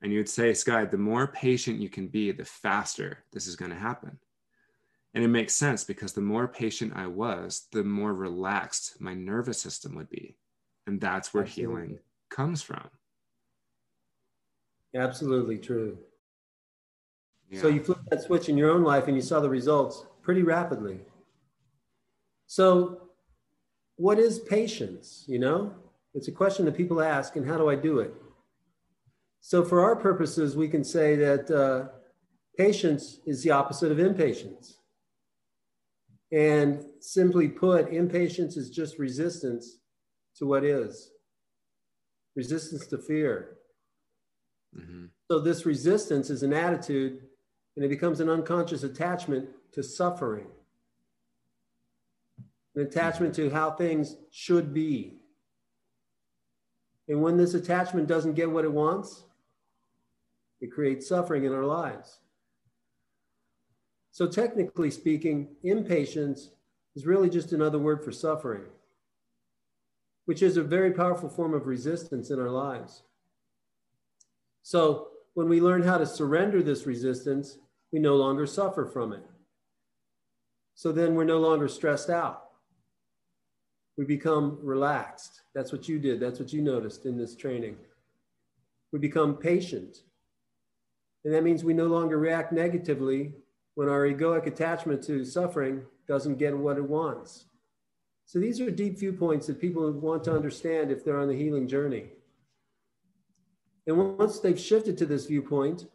And 0.00 0.12
you 0.12 0.20
would 0.20 0.28
say, 0.28 0.54
Sky, 0.54 0.84
the 0.84 0.96
more 0.96 1.26
patient 1.26 1.80
you 1.80 1.88
can 1.88 2.06
be, 2.06 2.30
the 2.30 2.44
faster 2.44 3.24
this 3.32 3.48
is 3.48 3.56
going 3.56 3.72
to 3.72 3.76
happen. 3.76 4.16
And 5.12 5.24
it 5.24 5.28
makes 5.28 5.56
sense 5.56 5.82
because 5.82 6.12
the 6.12 6.20
more 6.20 6.46
patient 6.46 6.92
I 6.94 7.08
was, 7.08 7.66
the 7.72 7.82
more 7.82 8.14
relaxed 8.14 9.00
my 9.00 9.12
nervous 9.12 9.60
system 9.60 9.96
would 9.96 10.08
be. 10.08 10.36
And 10.86 11.00
that's 11.00 11.34
where 11.34 11.42
Absolutely. 11.42 11.74
healing 11.74 11.98
comes 12.30 12.62
from. 12.62 12.88
Absolutely 14.94 15.58
true. 15.58 15.98
Yeah. 17.50 17.62
So 17.62 17.66
you 17.66 17.82
flipped 17.82 18.08
that 18.10 18.22
switch 18.22 18.48
in 18.48 18.56
your 18.56 18.70
own 18.70 18.84
life 18.84 19.08
and 19.08 19.16
you 19.16 19.22
saw 19.22 19.40
the 19.40 19.50
results 19.50 20.06
pretty 20.22 20.44
rapidly. 20.44 21.00
So 22.46 23.05
what 23.96 24.18
is 24.18 24.38
patience? 24.38 25.24
You 25.26 25.38
know, 25.38 25.74
it's 26.14 26.28
a 26.28 26.32
question 26.32 26.64
that 26.66 26.76
people 26.76 27.02
ask, 27.02 27.36
and 27.36 27.46
how 27.46 27.58
do 27.58 27.68
I 27.68 27.74
do 27.74 27.98
it? 27.98 28.14
So, 29.40 29.64
for 29.64 29.82
our 29.82 29.96
purposes, 29.96 30.56
we 30.56 30.68
can 30.68 30.82
say 30.82 31.14
that 31.16 31.50
uh, 31.50 31.88
patience 32.56 33.20
is 33.26 33.42
the 33.42 33.50
opposite 33.50 33.92
of 33.92 33.98
impatience. 33.98 34.78
And 36.32 36.84
simply 37.00 37.48
put, 37.48 37.92
impatience 37.92 38.56
is 38.56 38.70
just 38.70 38.98
resistance 38.98 39.78
to 40.36 40.46
what 40.46 40.64
is 40.64 41.12
resistance 42.34 42.86
to 42.88 42.98
fear. 42.98 43.58
Mm-hmm. 44.76 45.06
So, 45.30 45.38
this 45.40 45.64
resistance 45.64 46.28
is 46.28 46.42
an 46.42 46.52
attitude 46.52 47.20
and 47.76 47.84
it 47.84 47.88
becomes 47.88 48.20
an 48.20 48.28
unconscious 48.28 48.82
attachment 48.82 49.48
to 49.72 49.82
suffering, 49.82 50.46
an 52.76 52.82
attachment 52.82 53.34
to 53.34 53.50
how 53.50 53.70
things 53.72 54.16
should 54.30 54.72
be. 54.72 55.14
And 57.08 57.22
when 57.22 57.36
this 57.36 57.54
attachment 57.54 58.06
doesn't 58.06 58.34
get 58.34 58.50
what 58.50 58.64
it 58.64 58.72
wants, 58.72 59.24
it 60.60 60.72
creates 60.72 61.08
suffering 61.08 61.44
in 61.44 61.52
our 61.52 61.64
lives. 61.64 62.20
So, 64.10 64.26
technically 64.26 64.90
speaking, 64.90 65.48
impatience 65.62 66.50
is 66.94 67.06
really 67.06 67.28
just 67.28 67.52
another 67.52 67.78
word 67.78 68.02
for 68.02 68.12
suffering, 68.12 68.64
which 70.24 70.42
is 70.42 70.56
a 70.56 70.62
very 70.62 70.92
powerful 70.92 71.28
form 71.28 71.52
of 71.52 71.66
resistance 71.66 72.30
in 72.30 72.40
our 72.40 72.50
lives. 72.50 73.02
So, 74.62 75.08
when 75.34 75.48
we 75.48 75.60
learn 75.60 75.82
how 75.82 75.98
to 75.98 76.06
surrender 76.06 76.62
this 76.62 76.86
resistance, 76.86 77.58
we 77.92 77.98
no 77.98 78.16
longer 78.16 78.46
suffer 78.46 78.86
from 78.86 79.12
it. 79.12 79.22
So 80.74 80.92
then 80.92 81.14
we're 81.14 81.24
no 81.24 81.38
longer 81.38 81.68
stressed 81.68 82.10
out. 82.10 82.45
We 83.96 84.04
become 84.04 84.58
relaxed. 84.62 85.42
That's 85.54 85.72
what 85.72 85.88
you 85.88 85.98
did. 85.98 86.20
That's 86.20 86.38
what 86.38 86.52
you 86.52 86.60
noticed 86.60 87.06
in 87.06 87.16
this 87.16 87.34
training. 87.34 87.76
We 88.92 88.98
become 88.98 89.36
patient. 89.36 90.02
And 91.24 91.32
that 91.34 91.42
means 91.42 91.64
we 91.64 91.74
no 91.74 91.86
longer 91.86 92.18
react 92.18 92.52
negatively 92.52 93.32
when 93.74 93.88
our 93.88 94.06
egoic 94.06 94.46
attachment 94.46 95.02
to 95.04 95.24
suffering 95.24 95.82
doesn't 96.06 96.38
get 96.38 96.56
what 96.56 96.76
it 96.76 96.88
wants. 96.88 97.46
So 98.26 98.38
these 98.38 98.60
are 98.60 98.70
deep 98.70 98.98
viewpoints 98.98 99.46
that 99.46 99.60
people 99.60 99.90
want 99.92 100.24
to 100.24 100.34
understand 100.34 100.90
if 100.90 101.04
they're 101.04 101.20
on 101.20 101.28
the 101.28 101.36
healing 101.36 101.68
journey. 101.68 102.10
And 103.86 104.18
once 104.18 104.40
they've 104.40 104.58
shifted 104.58 104.98
to 104.98 105.06
this 105.06 105.26
viewpoint 105.26 105.86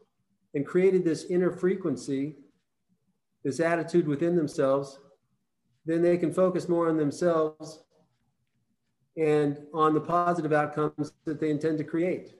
and 0.53 0.65
created 0.65 1.03
this 1.03 1.25
inner 1.25 1.51
frequency, 1.51 2.35
this 3.43 3.59
attitude 3.59 4.07
within 4.07 4.35
themselves, 4.35 4.99
then 5.85 6.01
they 6.01 6.17
can 6.17 6.31
focus 6.31 6.69
more 6.69 6.87
on 6.87 6.97
themselves 6.97 7.83
and 9.17 9.57
on 9.73 9.93
the 9.93 10.01
positive 10.01 10.53
outcomes 10.53 11.13
that 11.25 11.39
they 11.39 11.49
intend 11.49 11.77
to 11.77 11.83
create. 11.83 12.33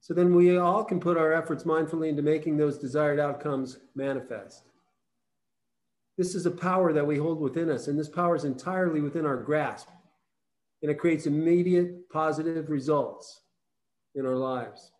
So 0.00 0.12
then 0.12 0.34
we 0.34 0.58
all 0.58 0.84
can 0.84 1.00
put 1.00 1.16
our 1.16 1.32
efforts 1.32 1.64
mindfully 1.64 2.08
into 2.08 2.22
making 2.22 2.56
those 2.56 2.78
desired 2.78 3.18
outcomes 3.18 3.78
manifest. 3.94 4.64
This 6.18 6.34
is 6.34 6.46
a 6.46 6.50
power 6.50 6.92
that 6.92 7.06
we 7.06 7.16
hold 7.16 7.40
within 7.40 7.70
us, 7.70 7.88
and 7.88 7.98
this 7.98 8.08
power 8.08 8.36
is 8.36 8.44
entirely 8.44 9.00
within 9.00 9.24
our 9.24 9.36
grasp. 9.36 9.88
And 10.82 10.90
it 10.90 10.98
creates 10.98 11.26
immediate 11.26 12.10
positive 12.10 12.68
results 12.68 13.40
in 14.14 14.26
our 14.26 14.36
lives. 14.36 14.92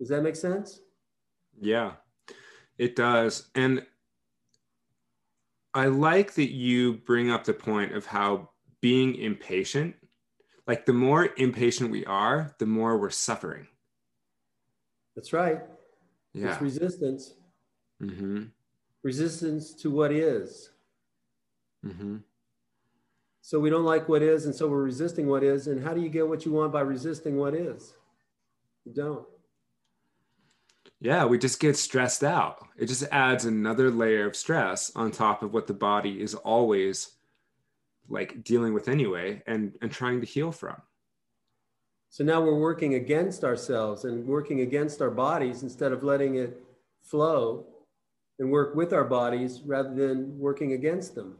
Does 0.00 0.08
that 0.08 0.22
make 0.22 0.36
sense? 0.36 0.80
Yeah, 1.60 1.92
it 2.78 2.96
does. 2.96 3.50
And 3.54 3.86
I 5.74 5.86
like 5.86 6.32
that 6.34 6.50
you 6.50 6.94
bring 6.94 7.30
up 7.30 7.44
the 7.44 7.52
point 7.52 7.92
of 7.92 8.06
how 8.06 8.48
being 8.82 9.14
impatient, 9.14 9.94
like 10.66 10.84
the 10.84 10.92
more 10.92 11.30
impatient 11.38 11.90
we 11.90 12.04
are, 12.04 12.54
the 12.58 12.66
more 12.66 12.98
we're 12.98 13.08
suffering. 13.08 13.68
That's 15.16 15.32
right. 15.32 15.60
Yeah. 16.34 16.52
It's 16.52 16.60
resistance. 16.60 17.34
Mm-hmm. 18.02 18.44
Resistance 19.02 19.72
to 19.74 19.90
what 19.90 20.12
is. 20.12 20.70
Mm-hmm. 21.86 22.18
So 23.40 23.58
we 23.58 23.70
don't 23.70 23.84
like 23.84 24.08
what 24.08 24.22
is, 24.22 24.46
and 24.46 24.54
so 24.54 24.68
we're 24.68 24.82
resisting 24.82 25.26
what 25.26 25.42
is. 25.42 25.66
And 25.66 25.82
how 25.82 25.94
do 25.94 26.00
you 26.00 26.08
get 26.08 26.28
what 26.28 26.44
you 26.44 26.52
want 26.52 26.72
by 26.72 26.80
resisting 26.80 27.36
what 27.36 27.54
is? 27.54 27.94
You 28.84 28.92
don't. 28.92 29.26
Yeah, 31.00 31.24
we 31.24 31.38
just 31.38 31.58
get 31.58 31.76
stressed 31.76 32.22
out. 32.22 32.64
It 32.76 32.86
just 32.86 33.02
adds 33.10 33.44
another 33.44 33.90
layer 33.90 34.26
of 34.26 34.36
stress 34.36 34.92
on 34.94 35.10
top 35.10 35.42
of 35.42 35.52
what 35.52 35.66
the 35.66 35.74
body 35.74 36.22
is 36.22 36.34
always 36.34 37.10
like 38.08 38.44
dealing 38.44 38.74
with 38.74 38.88
anyway 38.88 39.42
and 39.46 39.72
and 39.82 39.90
trying 39.90 40.20
to 40.20 40.26
heal 40.26 40.52
from. 40.52 40.76
So 42.10 42.24
now 42.24 42.42
we're 42.42 42.58
working 42.58 42.94
against 42.94 43.42
ourselves 43.42 44.04
and 44.04 44.26
working 44.26 44.60
against 44.60 45.00
our 45.00 45.10
bodies 45.10 45.62
instead 45.62 45.92
of 45.92 46.02
letting 46.02 46.34
it 46.34 46.62
flow 47.02 47.66
and 48.38 48.50
work 48.50 48.74
with 48.74 48.92
our 48.92 49.04
bodies 49.04 49.62
rather 49.64 49.94
than 49.94 50.38
working 50.38 50.72
against 50.72 51.14
them. 51.14 51.36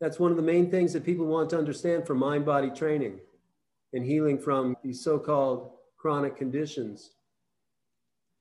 That's 0.00 0.20
one 0.20 0.30
of 0.30 0.36
the 0.36 0.42
main 0.44 0.70
things 0.70 0.92
that 0.92 1.04
people 1.04 1.26
want 1.26 1.50
to 1.50 1.58
understand 1.58 2.06
from 2.06 2.18
mind 2.18 2.44
body 2.44 2.70
training 2.70 3.20
and 3.92 4.04
healing 4.04 4.38
from 4.38 4.76
these 4.84 5.02
so 5.02 5.18
called 5.18 5.70
chronic 5.96 6.36
conditions 6.36 7.10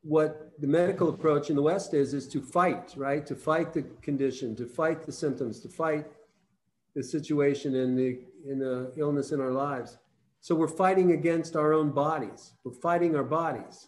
what 0.04 0.52
the 0.60 0.68
medical 0.68 1.10
approach 1.10 1.50
in 1.50 1.56
the 1.56 1.62
West 1.62 1.94
is, 1.94 2.14
is 2.14 2.28
to 2.28 2.42
fight, 2.42 2.94
right? 2.98 3.26
To 3.26 3.36
fight 3.36 3.74
the 3.74 3.84
condition, 4.02 4.56
to 4.58 4.66
fight 4.66 5.06
the 5.06 5.12
symptoms, 5.12 5.62
to 5.62 5.70
fight 5.70 6.06
the 6.96 7.04
situation 7.04 7.76
and 7.76 7.98
the, 7.98 8.20
in 8.48 8.60
the 8.60 8.94
illness 8.98 9.32
in 9.32 9.42
our 9.42 9.52
lives. 9.52 9.98
So 10.42 10.56
we're 10.56 10.68
fighting 10.68 11.14
against 11.14 11.56
our 11.56 11.74
own 11.74 11.92
bodies. 11.92 12.54
We're 12.64 12.74
fighting 12.74 13.16
our 13.16 13.24
bodies. 13.24 13.88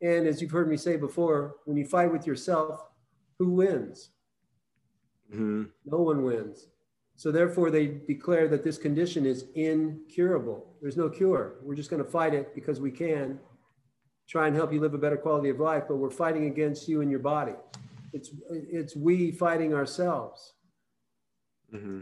And 0.00 0.26
as 0.26 0.42
you've 0.42 0.50
heard 0.50 0.68
me 0.68 0.76
say 0.76 0.96
before, 0.96 1.56
when 1.64 1.76
you 1.76 1.86
fight 1.86 2.10
with 2.10 2.26
yourself, 2.26 2.80
who 3.38 3.50
wins? 3.50 4.10
Mm-hmm. 5.32 5.64
No 5.86 5.98
one 5.98 6.24
wins. 6.24 6.66
So 7.16 7.30
therefore, 7.30 7.70
they 7.70 7.86
declare 7.86 8.48
that 8.48 8.64
this 8.64 8.78
condition 8.78 9.24
is 9.24 9.44
incurable. 9.54 10.74
There's 10.80 10.96
no 10.96 11.08
cure. 11.08 11.56
We're 11.62 11.76
just 11.76 11.90
going 11.90 12.02
to 12.02 12.10
fight 12.10 12.34
it 12.34 12.54
because 12.54 12.80
we 12.80 12.90
can 12.90 13.38
try 14.28 14.46
and 14.46 14.56
help 14.56 14.72
you 14.72 14.80
live 14.80 14.94
a 14.94 14.98
better 14.98 15.16
quality 15.16 15.50
of 15.50 15.60
life, 15.60 15.84
but 15.88 15.96
we're 15.96 16.10
fighting 16.10 16.46
against 16.46 16.88
you 16.88 17.00
and 17.00 17.10
your 17.10 17.20
body. 17.20 17.54
It's 18.12 18.30
it's 18.50 18.96
we 18.96 19.30
fighting 19.30 19.72
ourselves. 19.72 20.54
Mm-hmm. 21.74 22.00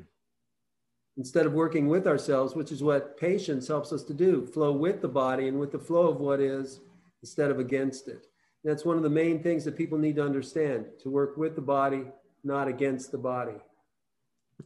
Instead 1.16 1.46
of 1.46 1.52
working 1.52 1.86
with 1.88 2.06
ourselves, 2.06 2.54
which 2.54 2.72
is 2.72 2.82
what 2.82 3.18
patience 3.18 3.68
helps 3.68 3.92
us 3.92 4.02
to 4.04 4.14
do, 4.14 4.46
flow 4.46 4.72
with 4.72 5.02
the 5.02 5.08
body 5.08 5.48
and 5.48 5.58
with 5.58 5.72
the 5.72 5.78
flow 5.78 6.08
of 6.08 6.20
what 6.20 6.40
is 6.40 6.80
instead 7.22 7.50
of 7.50 7.58
against 7.58 8.08
it. 8.08 8.26
And 8.62 8.70
that's 8.70 8.84
one 8.84 8.96
of 8.96 9.02
the 9.02 9.10
main 9.10 9.42
things 9.42 9.64
that 9.64 9.76
people 9.76 9.98
need 9.98 10.16
to 10.16 10.24
understand 10.24 10.86
to 11.02 11.10
work 11.10 11.36
with 11.36 11.54
the 11.56 11.62
body, 11.62 12.04
not 12.44 12.68
against 12.68 13.10
the 13.10 13.18
body. 13.18 13.58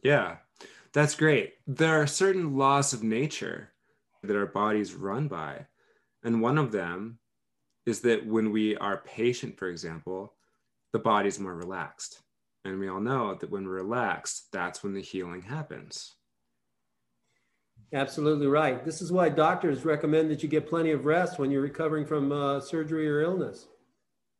Yeah, 0.03 0.37
that's 0.93 1.15
great. 1.15 1.53
There 1.67 2.01
are 2.01 2.07
certain 2.07 2.57
laws 2.57 2.93
of 2.93 3.03
nature 3.03 3.71
that 4.23 4.35
our 4.35 4.45
bodies 4.45 4.93
run 4.93 5.27
by. 5.27 5.65
And 6.23 6.41
one 6.41 6.57
of 6.57 6.71
them 6.71 7.19
is 7.85 8.01
that 8.01 8.25
when 8.25 8.51
we 8.51 8.75
are 8.77 9.03
patient, 9.05 9.57
for 9.57 9.67
example, 9.67 10.33
the 10.91 10.99
body's 10.99 11.39
more 11.39 11.55
relaxed. 11.55 12.21
And 12.65 12.79
we 12.79 12.89
all 12.89 12.99
know 12.99 13.35
that 13.35 13.51
when 13.51 13.65
we're 13.65 13.75
relaxed, 13.75 14.47
that's 14.51 14.83
when 14.83 14.93
the 14.93 15.01
healing 15.01 15.43
happens. 15.43 16.15
Absolutely 17.93 18.47
right. 18.47 18.83
This 18.83 19.01
is 19.01 19.11
why 19.11 19.29
doctors 19.29 19.85
recommend 19.85 20.31
that 20.31 20.41
you 20.41 20.49
get 20.49 20.67
plenty 20.67 20.91
of 20.91 21.05
rest 21.05 21.37
when 21.37 21.51
you're 21.51 21.61
recovering 21.61 22.05
from 22.05 22.31
uh, 22.31 22.59
surgery 22.59 23.07
or 23.07 23.21
illness, 23.21 23.67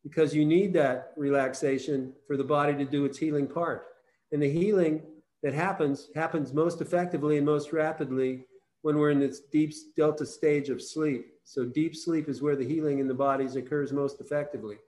because 0.02 0.34
you 0.34 0.44
need 0.44 0.72
that 0.72 1.12
relaxation 1.16 2.12
for 2.26 2.36
the 2.36 2.44
body 2.44 2.74
to 2.74 2.84
do 2.84 3.04
its 3.04 3.16
healing 3.16 3.46
part. 3.46 3.86
And 4.32 4.42
the 4.42 4.50
healing 4.50 5.02
that 5.44 5.54
happens 5.54 6.08
happens 6.16 6.52
most 6.52 6.80
effectively 6.80 7.36
and 7.36 7.46
most 7.46 7.72
rapidly 7.72 8.46
when 8.82 8.98
we're 8.98 9.10
in 9.10 9.20
this 9.20 9.40
deep 9.52 9.72
delta 9.96 10.26
stage 10.26 10.68
of 10.68 10.82
sleep. 10.82 11.26
So 11.44 11.64
deep 11.64 11.94
sleep 11.94 12.28
is 12.28 12.42
where 12.42 12.56
the 12.56 12.66
healing 12.66 12.98
in 12.98 13.06
the 13.06 13.14
bodies 13.14 13.54
occurs 13.54 13.92
most 13.92 14.20
effectively. 14.20 14.78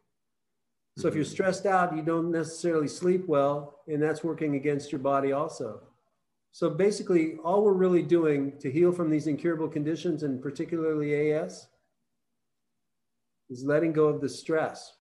So 0.98 1.06
if 1.06 1.14
you're 1.14 1.22
mm-hmm. 1.22 1.30
stressed 1.30 1.64
out, 1.64 1.94
you 1.94 2.02
don't 2.02 2.32
necessarily 2.32 2.88
sleep 2.88 3.28
well, 3.28 3.78
and 3.86 4.02
that's 4.02 4.24
working 4.24 4.56
against 4.56 4.90
your 4.90 4.98
body 4.98 5.30
also. 5.30 5.80
So 6.50 6.68
basically, 6.68 7.36
all 7.44 7.62
we're 7.62 7.72
really 7.72 8.02
doing 8.02 8.58
to 8.58 8.68
heal 8.68 8.90
from 8.90 9.08
these 9.08 9.28
incurable 9.28 9.68
conditions, 9.68 10.24
and 10.24 10.42
particularly 10.42 11.30
AS, 11.30 11.68
is 13.48 13.62
letting 13.62 13.92
go 13.92 14.06
of 14.06 14.20
the 14.20 14.28
stress. 14.28 14.96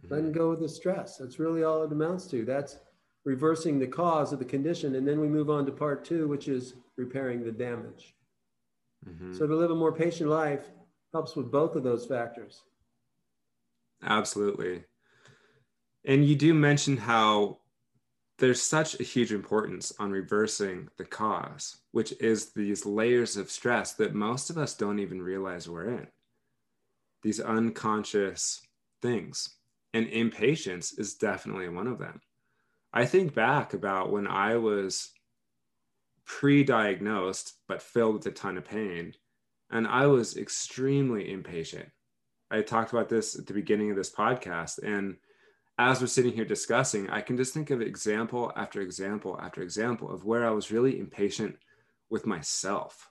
Mm-hmm. 0.00 0.14
Letting 0.14 0.32
go 0.32 0.52
of 0.52 0.60
the 0.60 0.68
stress. 0.70 1.18
That's 1.18 1.38
really 1.38 1.62
all 1.62 1.82
it 1.82 1.92
amounts 1.92 2.26
to. 2.28 2.46
That's 2.46 2.78
reversing 3.26 3.78
the 3.78 3.86
cause 3.86 4.32
of 4.32 4.38
the 4.38 4.46
condition. 4.46 4.94
And 4.94 5.06
then 5.06 5.20
we 5.20 5.28
move 5.28 5.50
on 5.50 5.66
to 5.66 5.72
part 5.72 6.06
two, 6.06 6.26
which 6.26 6.48
is 6.48 6.72
repairing 6.96 7.44
the 7.44 7.52
damage. 7.52 8.14
Mm-hmm. 9.06 9.34
So 9.34 9.46
to 9.46 9.54
live 9.54 9.72
a 9.72 9.74
more 9.74 9.92
patient 9.92 10.30
life 10.30 10.70
helps 11.12 11.36
with 11.36 11.52
both 11.52 11.76
of 11.76 11.82
those 11.82 12.06
factors. 12.06 12.62
Absolutely. 14.04 14.84
And 16.04 16.24
you 16.24 16.36
do 16.36 16.52
mention 16.54 16.96
how 16.96 17.58
there's 18.38 18.60
such 18.60 18.98
a 19.00 19.04
huge 19.04 19.32
importance 19.32 19.92
on 19.98 20.10
reversing 20.10 20.88
the 20.98 21.04
cause, 21.04 21.78
which 21.92 22.12
is 22.20 22.52
these 22.52 22.84
layers 22.84 23.36
of 23.36 23.50
stress 23.50 23.94
that 23.94 24.14
most 24.14 24.50
of 24.50 24.58
us 24.58 24.74
don't 24.74 24.98
even 24.98 25.22
realize 25.22 25.68
we're 25.68 25.88
in. 25.88 26.06
These 27.22 27.40
unconscious 27.40 28.60
things. 29.00 29.48
And 29.94 30.08
impatience 30.08 30.92
is 30.98 31.14
definitely 31.14 31.68
one 31.68 31.86
of 31.86 31.98
them. 31.98 32.20
I 32.92 33.06
think 33.06 33.34
back 33.34 33.72
about 33.72 34.10
when 34.10 34.26
I 34.26 34.56
was 34.56 35.14
pre-diagnosed 36.26 37.54
but 37.68 37.82
filled 37.82 38.14
with 38.14 38.26
a 38.26 38.30
ton 38.30 38.56
of 38.56 38.64
pain 38.64 39.12
and 39.70 39.86
i 39.86 40.06
was 40.06 40.36
extremely 40.36 41.30
impatient 41.30 41.88
I 42.50 42.62
talked 42.62 42.92
about 42.92 43.08
this 43.08 43.38
at 43.38 43.46
the 43.46 43.54
beginning 43.54 43.90
of 43.90 43.96
this 43.96 44.12
podcast. 44.12 44.82
And 44.82 45.16
as 45.78 46.00
we're 46.00 46.06
sitting 46.06 46.32
here 46.32 46.44
discussing, 46.44 47.10
I 47.10 47.20
can 47.20 47.36
just 47.36 47.52
think 47.52 47.70
of 47.70 47.80
example 47.80 48.52
after 48.56 48.80
example 48.80 49.38
after 49.40 49.62
example 49.62 50.10
of 50.10 50.24
where 50.24 50.46
I 50.46 50.50
was 50.50 50.70
really 50.70 50.98
impatient 50.98 51.56
with 52.10 52.26
myself. 52.26 53.10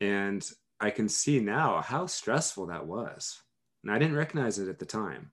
And 0.00 0.46
I 0.80 0.90
can 0.90 1.08
see 1.08 1.40
now 1.40 1.80
how 1.80 2.06
stressful 2.06 2.66
that 2.66 2.86
was. 2.86 3.40
And 3.82 3.92
I 3.92 3.98
didn't 3.98 4.16
recognize 4.16 4.58
it 4.58 4.68
at 4.68 4.78
the 4.78 4.86
time. 4.86 5.30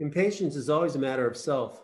Impatience 0.00 0.54
is 0.54 0.70
always 0.70 0.94
a 0.94 0.98
matter 0.98 1.26
of 1.26 1.36
self. 1.36 1.82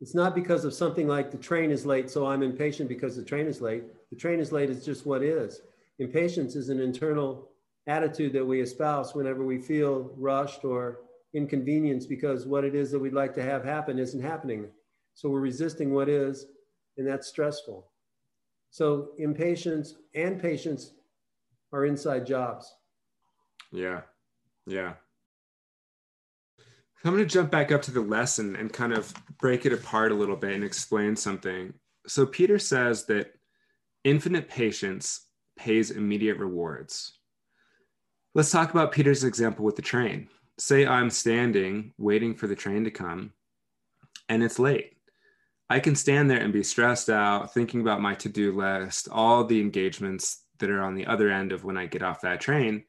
It's 0.00 0.14
not 0.14 0.34
because 0.34 0.64
of 0.64 0.74
something 0.74 1.08
like 1.08 1.30
the 1.30 1.38
train 1.38 1.70
is 1.70 1.84
late, 1.84 2.10
so 2.10 2.26
I'm 2.26 2.42
impatient 2.42 2.88
because 2.88 3.16
the 3.16 3.24
train 3.24 3.46
is 3.46 3.60
late. 3.60 3.84
The 4.10 4.16
train 4.16 4.38
is 4.38 4.52
late 4.52 4.70
is 4.70 4.84
just 4.84 5.06
what 5.06 5.22
is. 5.22 5.62
Impatience 5.98 6.54
is 6.54 6.68
an 6.68 6.80
internal 6.80 7.50
attitude 7.86 8.32
that 8.34 8.44
we 8.44 8.60
espouse 8.60 9.14
whenever 9.14 9.44
we 9.44 9.58
feel 9.58 10.12
rushed 10.16 10.64
or 10.64 11.00
inconvenienced 11.34 12.08
because 12.08 12.46
what 12.46 12.64
it 12.64 12.74
is 12.74 12.90
that 12.90 12.98
we'd 12.98 13.12
like 13.12 13.34
to 13.34 13.42
have 13.42 13.64
happen 13.64 13.98
isn't 13.98 14.22
happening. 14.22 14.66
So 15.14 15.28
we're 15.28 15.40
resisting 15.40 15.92
what 15.92 16.08
is, 16.08 16.46
and 16.96 17.06
that's 17.06 17.26
stressful. 17.26 17.90
So 18.70 19.10
impatience 19.18 19.94
and 20.14 20.40
patience 20.40 20.92
are 21.72 21.86
inside 21.86 22.26
jobs. 22.26 22.72
Yeah. 23.72 24.02
Yeah. 24.66 24.94
I'm 27.04 27.14
going 27.14 27.24
to 27.24 27.32
jump 27.32 27.50
back 27.50 27.70
up 27.70 27.82
to 27.82 27.90
the 27.90 28.00
lesson 28.00 28.56
and 28.56 28.72
kind 28.72 28.92
of 28.92 29.14
break 29.38 29.64
it 29.64 29.72
apart 29.72 30.12
a 30.12 30.16
little 30.16 30.36
bit 30.36 30.54
and 30.54 30.64
explain 30.64 31.14
something. 31.14 31.74
So, 32.06 32.26
Peter 32.26 32.58
says 32.58 33.06
that 33.06 33.34
infinite 34.02 34.48
patience 34.48 35.27
pays 35.58 35.90
immediate 35.90 36.38
rewards. 36.38 37.18
Let's 38.34 38.50
talk 38.50 38.70
about 38.70 38.92
Peter's 38.92 39.24
example 39.24 39.64
with 39.64 39.76
the 39.76 39.82
train. 39.82 40.28
Say 40.58 40.86
I'm 40.86 41.10
standing 41.10 41.92
waiting 41.98 42.34
for 42.34 42.46
the 42.46 42.56
train 42.56 42.84
to 42.84 42.90
come 42.90 43.32
and 44.28 44.42
it's 44.42 44.58
late. 44.58 44.94
I 45.70 45.80
can 45.80 45.94
stand 45.94 46.30
there 46.30 46.38
and 46.38 46.52
be 46.52 46.62
stressed 46.62 47.10
out, 47.10 47.52
thinking 47.52 47.80
about 47.80 48.00
my 48.00 48.14
to 48.16 48.28
do 48.28 48.56
list, 48.56 49.08
all 49.10 49.44
the 49.44 49.60
engagements 49.60 50.44
that 50.58 50.70
are 50.70 50.82
on 50.82 50.94
the 50.94 51.06
other 51.06 51.30
end 51.30 51.52
of 51.52 51.64
when 51.64 51.76
I 51.76 51.86
get 51.86 52.02
off 52.02 52.22
that 52.22 52.40
train. 52.40 52.84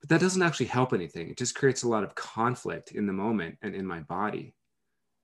But 0.00 0.10
that 0.10 0.20
doesn't 0.20 0.42
actually 0.42 0.66
help 0.66 0.92
anything. 0.92 1.30
It 1.30 1.38
just 1.38 1.54
creates 1.54 1.82
a 1.82 1.88
lot 1.88 2.04
of 2.04 2.14
conflict 2.14 2.92
in 2.92 3.06
the 3.06 3.12
moment 3.12 3.56
and 3.62 3.74
in 3.74 3.86
my 3.86 4.00
body. 4.00 4.54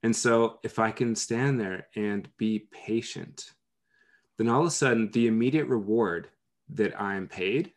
And 0.03 0.15
so, 0.15 0.59
if 0.63 0.79
I 0.79 0.91
can 0.91 1.15
stand 1.15 1.59
there 1.59 1.87
and 1.95 2.27
be 2.37 2.67
patient, 2.71 3.53
then 4.37 4.49
all 4.49 4.61
of 4.61 4.67
a 4.67 4.71
sudden, 4.71 5.09
the 5.11 5.27
immediate 5.27 5.67
reward 5.67 6.29
that 6.69 6.99
I'm 6.99 7.27
paid 7.27 7.73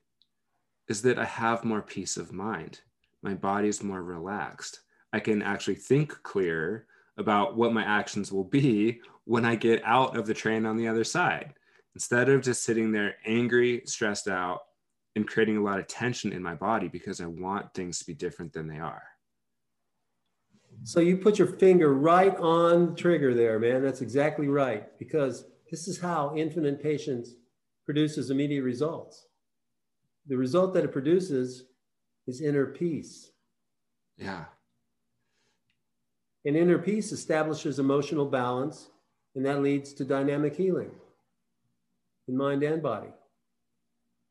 is 0.89 1.03
that 1.03 1.19
I 1.19 1.25
have 1.25 1.65
more 1.65 1.83
peace 1.83 2.17
of 2.17 2.33
mind. 2.33 2.81
My 3.23 3.35
body's 3.35 3.83
more 3.83 4.03
relaxed. 4.03 4.81
I 5.13 5.21
can 5.21 5.43
actually 5.43 5.75
think 5.75 6.23
clearer 6.23 6.87
about 7.17 7.57
what 7.57 7.73
my 7.73 7.83
actions 7.83 8.33
will 8.33 8.45
be 8.45 9.01
when 9.25 9.45
I 9.45 9.57
get 9.57 9.83
out 9.85 10.17
of 10.17 10.27
the 10.27 10.35
train 10.35 10.65
on 10.65 10.77
the 10.77 10.89
other 10.89 11.05
side. 11.05 11.55
Instead 11.95 12.29
of 12.29 12.43
just 12.43 12.63
sitting 12.63 12.93
there 12.93 13.17
angry, 13.27 13.83
stressed 13.85 14.29
out, 14.29 14.61
and 15.17 15.27
creating 15.27 15.57
a 15.57 15.63
lot 15.63 15.81
of 15.81 15.87
tension 15.89 16.33
in 16.33 16.43
my 16.43 16.55
body 16.55 16.89
because 16.89 17.21
I 17.21 17.27
want 17.27 17.75
things 17.75 17.99
to 17.99 18.07
be 18.07 18.15
different 18.15 18.53
than 18.53 18.69
they 18.69 18.79
are. 18.79 19.03
So 20.85 21.01
you 21.01 21.17
put 21.17 21.39
your 21.39 21.49
finger 21.49 21.93
right 21.93 22.37
on 22.37 22.87
the 22.87 22.95
trigger 22.95 23.35
there, 23.35 23.59
man. 23.59 23.83
That's 23.83 24.01
exactly 24.01 24.47
right. 24.47 24.97
Because 24.99 25.47
this 25.71 25.89
is 25.89 25.99
how 25.99 26.35
infinite 26.37 26.81
patience 26.81 27.35
produces 27.89 28.29
immediate 28.29 28.65
results. 28.65 29.25
The 30.27 30.37
result 30.37 30.75
that 30.75 30.85
it 30.85 30.93
produces 30.93 31.65
is 32.27 32.43
inner 32.43 32.67
peace. 32.67 33.31
Yeah. 34.19 34.45
And 36.45 36.55
inner 36.55 36.77
peace 36.77 37.13
establishes 37.13 37.79
emotional 37.79 38.27
balance, 38.27 38.91
and 39.35 39.47
that 39.47 39.63
leads 39.63 39.95
to 39.95 40.05
dynamic 40.05 40.55
healing 40.55 40.91
in 42.29 42.37
mind 42.37 42.63
and 42.63 42.83
body. 42.83 43.09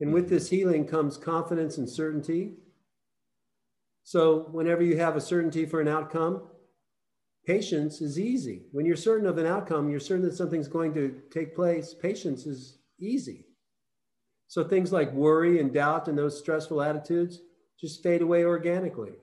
And 0.02 0.14
with 0.14 0.30
this 0.30 0.52
healing 0.52 0.86
comes 0.86 1.18
confidence 1.18 1.80
and 1.80 1.90
certainty. 1.90 2.58
So, 4.04 4.50
whenever 4.52 4.84
you 4.84 5.00
have 5.00 5.16
a 5.16 5.22
certainty 5.22 5.66
for 5.66 5.82
an 5.82 5.88
outcome, 5.88 6.44
patience 7.48 8.02
is 8.02 8.20
easy. 8.20 8.68
When 8.72 8.86
you're 8.86 8.96
certain 8.96 9.26
of 9.26 9.40
an 9.40 9.48
outcome, 9.48 9.90
you're 9.90 10.00
certain 10.00 10.26
that 10.26 10.36
something's 10.36 10.68
going 10.68 10.94
to 10.94 11.20
take 11.32 11.56
place, 11.56 11.96
patience 11.96 12.46
is 12.46 12.78
easy. 13.00 13.47
So, 14.48 14.64
things 14.64 14.92
like 14.92 15.12
worry 15.12 15.60
and 15.60 15.74
doubt 15.74 16.08
and 16.08 16.18
those 16.18 16.40
stressful 16.40 16.82
attitudes 16.82 17.40
just 17.80 18.02
fade 18.02 18.22
away 18.22 18.46
organically. 18.46 19.14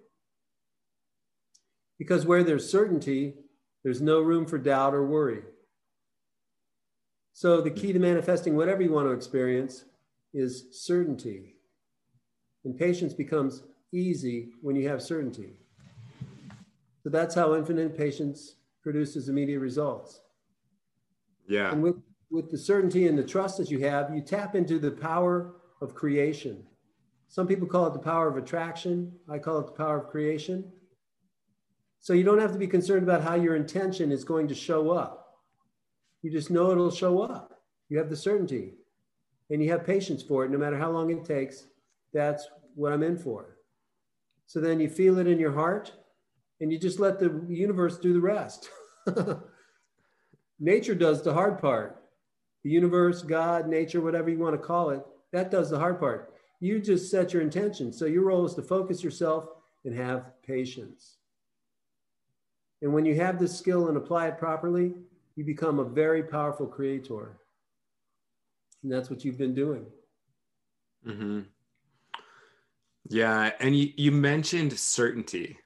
Because 1.99 2.27
where 2.27 2.45
there's 2.45 2.71
certainty, 2.71 3.35
there's 3.83 4.03
no 4.03 4.21
room 4.21 4.47
for 4.47 4.59
doubt 4.59 4.95
or 4.95 5.07
worry. 5.07 5.43
So, 7.33 7.61
the 7.61 7.71
key 7.71 7.93
to 7.93 7.99
manifesting 7.99 8.57
whatever 8.57 8.83
you 8.83 8.93
want 8.93 9.07
to 9.09 9.13
experience 9.13 9.85
is 10.33 10.67
certainty. 10.73 11.55
And 12.65 12.79
patience 12.79 13.15
becomes 13.15 13.63
easy 13.93 14.51
when 14.61 14.77
you 14.77 14.89
have 14.89 15.03
certainty. 15.03 15.55
So 17.03 17.11
that's 17.11 17.35
how 17.35 17.55
infinite 17.55 17.97
patience 17.97 18.57
produces 18.83 19.29
immediate 19.29 19.61
results. 19.61 20.21
Yeah. 21.47 21.71
And 21.71 21.83
with, 21.83 21.97
with 22.35 22.51
the 22.51 22.59
certainty 22.59 23.07
and 23.07 23.17
the 23.17 23.23
trust 23.23 23.57
that 23.59 23.71
you 23.71 23.79
have, 23.79 24.13
you 24.13 24.21
tap 24.21 24.57
into 24.57 24.81
the 24.81 24.91
power 24.91 25.55
of 25.81 25.95
creation. 25.95 26.67
Some 27.29 27.47
people 27.47 27.69
call 27.69 27.87
it 27.87 27.93
the 27.93 28.01
power 28.01 28.29
of 28.29 28.37
attraction. 28.37 29.13
I 29.31 29.39
call 29.39 29.61
it 29.61 29.67
the 29.67 29.73
power 29.73 30.01
of 30.01 30.09
creation. 30.09 30.73
So 32.01 32.13
you 32.13 32.25
don't 32.25 32.41
have 32.41 32.53
to 32.53 32.59
be 32.59 32.67
concerned 32.67 33.05
about 33.05 33.23
how 33.23 33.35
your 33.35 33.55
intention 33.55 34.11
is 34.11 34.25
going 34.25 34.49
to 34.49 34.55
show 34.55 34.91
up. 34.91 35.39
You 36.23 36.31
just 36.33 36.51
know 36.51 36.73
it'll 36.73 36.91
show 36.91 37.23
up. 37.23 37.55
You 37.89 37.99
have 37.99 38.11
the 38.11 38.17
certainty 38.17 38.75
and 39.49 39.63
you 39.63 39.71
have 39.71 39.87
patience 39.87 40.23
for 40.23 40.45
it, 40.45 40.51
no 40.51 40.59
matter 40.59 40.77
how 40.77 40.91
long 40.91 41.11
it 41.11 41.25
takes, 41.25 41.69
that's 42.13 42.49
what 42.75 42.93
I'm 42.93 43.05
in 43.05 43.17
for. 43.17 43.59
So 44.47 44.61
then 44.61 44.81
you 44.81 44.89
feel 44.89 45.19
it 45.19 45.29
in 45.29 45.39
your 45.39 45.53
heart 45.53 45.93
and 46.61 46.73
you 46.73 46.81
just 46.81 46.99
let 46.99 47.21
the 47.21 47.45
universe 47.49 47.97
do 47.99 48.13
the 48.13 48.21
rest. 48.21 48.71
nature 50.59 50.95
does 50.95 51.23
the 51.23 51.33
hard 51.33 51.61
part. 51.61 52.04
The 52.65 52.71
universe, 52.71 53.23
God, 53.23 53.69
nature, 53.69 54.01
whatever 54.01 54.31
you 54.31 54.39
want 54.39 54.55
to 54.55 54.67
call 54.67 54.91
it, 54.91 55.05
that 55.33 55.51
does 55.51 55.71
the 55.71 55.79
hard 55.79 56.01
part. 56.01 56.35
You 56.61 56.81
just 56.81 57.11
set 57.11 57.33
your 57.33 57.43
intention. 57.43 57.93
So 57.93 58.07
your 58.07 58.25
role 58.25 58.47
is 58.47 58.55
to 58.55 58.63
focus 58.63 59.05
yourself 59.05 59.49
and 59.85 59.95
have 59.95 60.33
patience. 60.43 61.19
And 62.81 62.93
when 62.93 63.05
you 63.05 63.17
have 63.17 63.39
this 63.39 63.57
skill 63.57 63.89
and 63.89 63.97
apply 63.97 64.29
it 64.29 64.39
properly, 64.39 64.95
you 65.37 65.45
become 65.45 65.79
a 65.79 65.85
very 65.85 66.23
powerful 66.23 66.67
creator. 66.67 67.39
And 68.83 68.93
that's 68.93 69.11
what 69.11 69.25
you've 69.25 69.39
been 69.39 69.55
doing. 69.55 69.85
Mm-hmm. 71.07 71.41
Yeah. 73.11 73.51
And 73.61 73.77
you, 73.77 73.91
you 73.97 74.13
mentioned 74.13 74.79
certainty. 74.79 75.59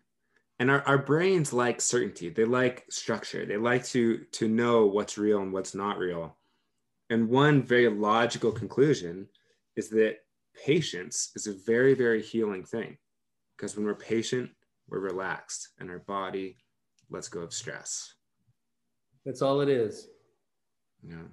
And 0.58 0.70
our, 0.70 0.82
our 0.82 0.98
brains 0.98 1.52
like 1.52 1.80
certainty. 1.80 2.28
They 2.30 2.44
like 2.44 2.86
structure. 2.90 3.46
They 3.46 3.56
like 3.56 3.84
to 3.86 4.18
to 4.32 4.48
know 4.48 4.86
what's 4.86 5.16
real 5.16 5.40
and 5.40 5.52
what's 5.52 5.74
not 5.74 5.98
real. 5.98 6.37
And 7.10 7.28
one 7.28 7.62
very 7.62 7.88
logical 7.88 8.52
conclusion 8.52 9.28
is 9.76 9.88
that 9.90 10.16
patience 10.64 11.30
is 11.36 11.46
a 11.46 11.54
very, 11.66 11.94
very 11.94 12.22
healing 12.22 12.64
thing. 12.64 12.98
Because 13.56 13.76
when 13.76 13.86
we're 13.86 13.94
patient, 13.94 14.50
we're 14.88 15.00
relaxed 15.00 15.68
and 15.78 15.90
our 15.90 16.00
body 16.00 16.56
lets 17.10 17.28
go 17.28 17.40
of 17.40 17.52
stress. 17.52 18.14
That's 19.24 19.42
all 19.42 19.60
it 19.60 19.68
is. 19.68 20.08
Yeah. 21.02 21.26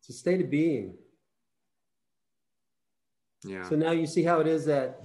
It's 0.00 0.10
a 0.10 0.12
state 0.12 0.40
of 0.40 0.50
being. 0.50 0.94
Yeah. 3.44 3.68
So 3.68 3.76
now 3.76 3.92
you 3.92 4.06
see 4.06 4.22
how 4.22 4.40
it 4.40 4.46
is 4.46 4.64
that 4.66 5.02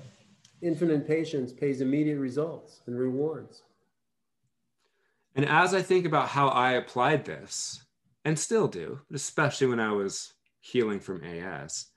infinite 0.61 1.07
patience 1.07 1.53
pays 1.53 1.81
immediate 1.81 2.19
results 2.19 2.81
and 2.87 2.97
rewards. 2.97 3.63
And 5.35 5.45
as 5.45 5.73
I 5.73 5.81
think 5.81 6.05
about 6.05 6.29
how 6.29 6.47
I 6.49 6.73
applied 6.73 7.25
this, 7.25 7.84
and 8.25 8.37
still 8.37 8.67
do, 8.67 8.99
especially 9.13 9.67
when 9.67 9.79
I 9.79 9.91
was 9.91 10.33
healing 10.59 10.99
from 10.99 11.23
AS, 11.23 11.87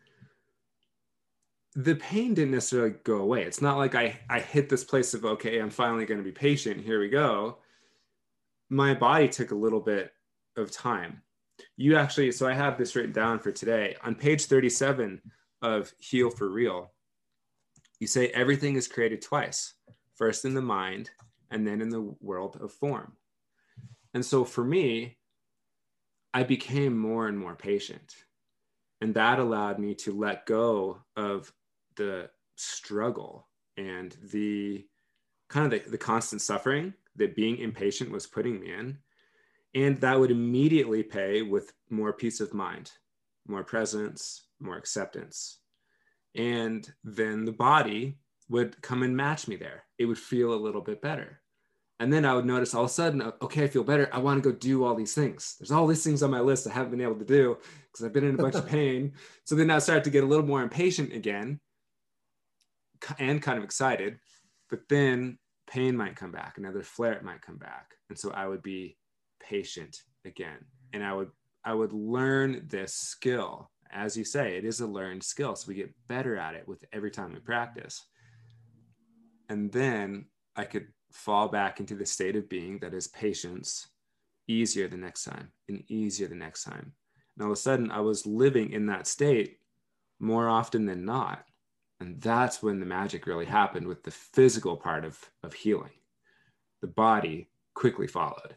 the 1.74 1.96
pain 1.96 2.34
didn't 2.34 2.52
necessarily 2.52 2.94
go 3.04 3.16
away. 3.16 3.42
It's 3.42 3.62
not 3.62 3.78
like 3.78 3.94
I, 3.94 4.18
I 4.28 4.40
hit 4.40 4.68
this 4.68 4.84
place 4.84 5.14
of, 5.14 5.24
okay, 5.24 5.58
I'm 5.58 5.70
finally 5.70 6.06
going 6.06 6.18
to 6.18 6.24
be 6.24 6.32
patient. 6.32 6.84
Here 6.84 7.00
we 7.00 7.08
go. 7.08 7.58
My 8.68 8.94
body 8.94 9.28
took 9.28 9.50
a 9.50 9.56
little 9.56 9.80
bit 9.80 10.12
of 10.56 10.70
time. 10.70 11.22
You 11.76 11.96
actually, 11.96 12.30
so 12.32 12.46
I 12.46 12.52
have 12.52 12.78
this 12.78 12.94
written 12.94 13.12
down 13.12 13.40
for 13.40 13.50
today. 13.50 13.96
On 14.04 14.14
page 14.14 14.46
37, 14.46 15.20
of 15.62 15.92
heal 15.98 16.30
for 16.30 16.48
real, 16.48 16.92
you 18.00 18.06
say 18.06 18.28
everything 18.28 18.76
is 18.76 18.88
created 18.88 19.22
twice 19.22 19.74
first 20.14 20.44
in 20.44 20.54
the 20.54 20.62
mind 20.62 21.10
and 21.50 21.66
then 21.66 21.80
in 21.80 21.88
the 21.88 22.14
world 22.20 22.58
of 22.60 22.72
form. 22.72 23.12
And 24.14 24.24
so 24.24 24.44
for 24.44 24.64
me, 24.64 25.17
I 26.34 26.42
became 26.42 26.96
more 26.96 27.26
and 27.26 27.38
more 27.38 27.54
patient. 27.54 28.14
And 29.00 29.14
that 29.14 29.38
allowed 29.38 29.78
me 29.78 29.94
to 29.96 30.12
let 30.12 30.46
go 30.46 30.98
of 31.16 31.52
the 31.96 32.30
struggle 32.56 33.48
and 33.76 34.16
the 34.32 34.86
kind 35.48 35.72
of 35.72 35.84
the, 35.84 35.90
the 35.90 35.98
constant 35.98 36.42
suffering 36.42 36.94
that 37.16 37.36
being 37.36 37.58
impatient 37.58 38.10
was 38.10 38.26
putting 38.26 38.60
me 38.60 38.72
in. 38.72 38.98
And 39.74 39.98
that 39.98 40.18
would 40.18 40.30
immediately 40.30 41.02
pay 41.02 41.42
with 41.42 41.72
more 41.90 42.12
peace 42.12 42.40
of 42.40 42.54
mind, 42.54 42.92
more 43.46 43.64
presence, 43.64 44.46
more 44.60 44.76
acceptance. 44.76 45.58
And 46.34 46.90
then 47.04 47.44
the 47.44 47.52
body 47.52 48.18
would 48.48 48.80
come 48.82 49.02
and 49.02 49.16
match 49.16 49.46
me 49.46 49.56
there. 49.56 49.84
It 49.98 50.06
would 50.06 50.18
feel 50.18 50.52
a 50.52 50.56
little 50.56 50.80
bit 50.80 51.02
better. 51.02 51.40
And 52.00 52.12
then 52.12 52.24
I 52.24 52.34
would 52.34 52.46
notice 52.46 52.74
all 52.74 52.84
of 52.84 52.90
a 52.90 52.92
sudden, 52.92 53.20
uh, 53.20 53.32
okay, 53.42 53.64
I 53.64 53.68
feel 53.68 53.82
better. 53.82 54.08
I 54.12 54.18
want 54.18 54.42
to 54.42 54.50
go 54.50 54.56
do 54.56 54.84
all 54.84 54.94
these 54.94 55.14
things. 55.14 55.56
There's 55.58 55.72
all 55.72 55.86
these 55.86 56.04
things 56.04 56.22
on 56.22 56.30
my 56.30 56.40
list 56.40 56.66
I 56.66 56.72
haven't 56.72 56.92
been 56.92 57.00
able 57.00 57.16
to 57.16 57.24
do 57.24 57.58
because 57.90 58.06
I've 58.06 58.12
been 58.12 58.24
in 58.24 58.36
a 58.36 58.42
bunch 58.42 58.54
of 58.54 58.66
pain. 58.68 59.14
So 59.44 59.56
then 59.56 59.70
I 59.70 59.80
start 59.80 60.04
to 60.04 60.10
get 60.10 60.22
a 60.22 60.26
little 60.26 60.46
more 60.46 60.62
impatient 60.62 61.12
again 61.12 61.58
and 63.18 63.42
kind 63.42 63.58
of 63.58 63.64
excited. 63.64 64.18
But 64.70 64.80
then 64.88 65.38
pain 65.66 65.96
might 65.96 66.14
come 66.14 66.30
back, 66.30 66.58
another 66.58 66.82
flare 66.82 67.20
might 67.22 67.42
come 67.42 67.56
back. 67.56 67.94
And 68.10 68.18
so 68.18 68.30
I 68.30 68.46
would 68.46 68.62
be 68.62 68.96
patient 69.40 70.02
again. 70.24 70.58
And 70.92 71.02
I 71.02 71.12
would 71.14 71.30
I 71.64 71.74
would 71.74 71.92
learn 71.92 72.66
this 72.68 72.94
skill. 72.94 73.70
As 73.90 74.16
you 74.16 74.24
say, 74.24 74.56
it 74.56 74.64
is 74.64 74.80
a 74.80 74.86
learned 74.86 75.24
skill. 75.24 75.56
So 75.56 75.68
we 75.68 75.74
get 75.74 75.94
better 76.08 76.36
at 76.36 76.54
it 76.54 76.68
with 76.68 76.84
every 76.92 77.10
time 77.10 77.32
we 77.32 77.40
practice. 77.40 78.06
And 79.48 79.72
then 79.72 80.26
I 80.56 80.64
could 80.64 80.88
fall 81.12 81.48
back 81.48 81.80
into 81.80 81.94
the 81.94 82.06
state 82.06 82.36
of 82.36 82.48
being 82.48 82.78
that 82.80 82.94
is 82.94 83.08
patience 83.08 83.88
easier 84.46 84.88
the 84.88 84.96
next 84.96 85.24
time 85.24 85.48
and 85.68 85.82
easier 85.88 86.28
the 86.28 86.34
next 86.34 86.64
time. 86.64 86.92
And 87.36 87.44
all 87.44 87.52
of 87.52 87.58
a 87.58 87.60
sudden, 87.60 87.90
I 87.90 88.00
was 88.00 88.26
living 88.26 88.72
in 88.72 88.86
that 88.86 89.06
state 89.06 89.58
more 90.18 90.48
often 90.48 90.86
than 90.86 91.04
not. 91.04 91.44
And 92.00 92.20
that's 92.20 92.62
when 92.62 92.80
the 92.80 92.86
magic 92.86 93.26
really 93.26 93.46
happened 93.46 93.86
with 93.86 94.02
the 94.02 94.10
physical 94.10 94.76
part 94.76 95.04
of, 95.04 95.18
of 95.42 95.52
healing. 95.52 95.92
The 96.80 96.88
body 96.88 97.50
quickly 97.74 98.06
followed. 98.06 98.56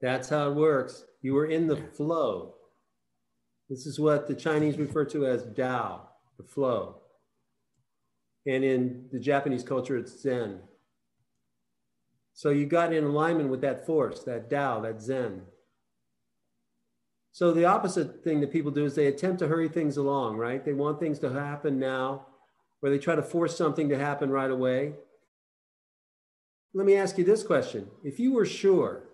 That's 0.00 0.28
how 0.28 0.50
it 0.50 0.54
works. 0.54 1.04
You 1.20 1.34
were 1.34 1.46
in 1.46 1.66
the 1.66 1.76
flow. 1.76 2.54
This 3.68 3.86
is 3.86 4.00
what 4.00 4.26
the 4.26 4.34
Chinese 4.34 4.78
refer 4.78 5.04
to 5.06 5.26
as 5.26 5.46
Tao, 5.56 6.08
the 6.36 6.44
flow. 6.44 7.02
And 8.46 8.64
in 8.64 9.06
the 9.12 9.20
Japanese 9.20 9.62
culture, 9.62 9.96
it's 9.96 10.20
Zen. 10.22 10.60
So 12.32 12.50
you 12.50 12.66
got 12.66 12.92
in 12.92 13.04
alignment 13.04 13.50
with 13.50 13.60
that 13.62 13.86
force, 13.86 14.22
that 14.24 14.50
Tao, 14.50 14.80
that 14.80 15.00
Zen. 15.00 15.42
So 17.32 17.52
the 17.52 17.64
opposite 17.64 18.24
thing 18.24 18.40
that 18.40 18.52
people 18.52 18.70
do 18.70 18.84
is 18.84 18.94
they 18.94 19.06
attempt 19.06 19.38
to 19.40 19.48
hurry 19.48 19.68
things 19.68 19.96
along, 19.96 20.36
right? 20.36 20.64
They 20.64 20.72
want 20.72 20.98
things 20.98 21.18
to 21.20 21.30
happen 21.30 21.78
now, 21.78 22.26
or 22.82 22.90
they 22.90 22.98
try 22.98 23.14
to 23.14 23.22
force 23.22 23.56
something 23.56 23.88
to 23.88 23.98
happen 23.98 24.30
right 24.30 24.50
away. 24.50 24.94
Let 26.72 26.86
me 26.86 26.96
ask 26.96 27.18
you 27.18 27.24
this 27.24 27.42
question. 27.42 27.88
If 28.04 28.18
you 28.18 28.32
were 28.32 28.46
sure 28.46 29.04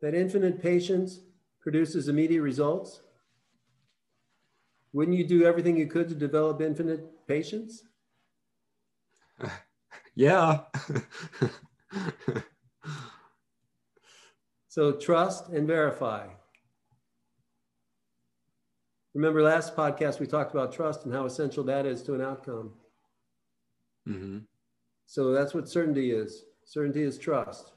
that 0.00 0.14
infinite 0.14 0.62
patience 0.62 1.20
produces 1.60 2.08
immediate 2.08 2.42
results, 2.42 3.00
wouldn't 4.92 5.16
you 5.16 5.26
do 5.26 5.44
everything 5.44 5.76
you 5.76 5.86
could 5.86 6.08
to 6.08 6.14
develop 6.14 6.60
infinite 6.60 7.26
patience? 7.26 7.82
Yeah. 10.16 10.60
So 14.74 14.90
trust 14.90 15.50
and 15.50 15.68
verify. 15.68 16.26
Remember 19.14 19.40
last 19.40 19.76
podcast 19.76 20.18
we 20.18 20.26
talked 20.26 20.52
about 20.52 20.72
trust 20.72 21.04
and 21.04 21.14
how 21.14 21.26
essential 21.26 21.62
that 21.62 21.86
is 21.86 22.02
to 22.02 22.14
an 22.14 22.20
outcome. 22.20 22.72
Mm-hmm. 24.08 24.38
So 25.06 25.30
that's 25.30 25.54
what 25.54 25.68
certainty 25.68 26.10
is. 26.10 26.42
Certainty 26.64 27.02
is 27.02 27.18
trust. 27.18 27.70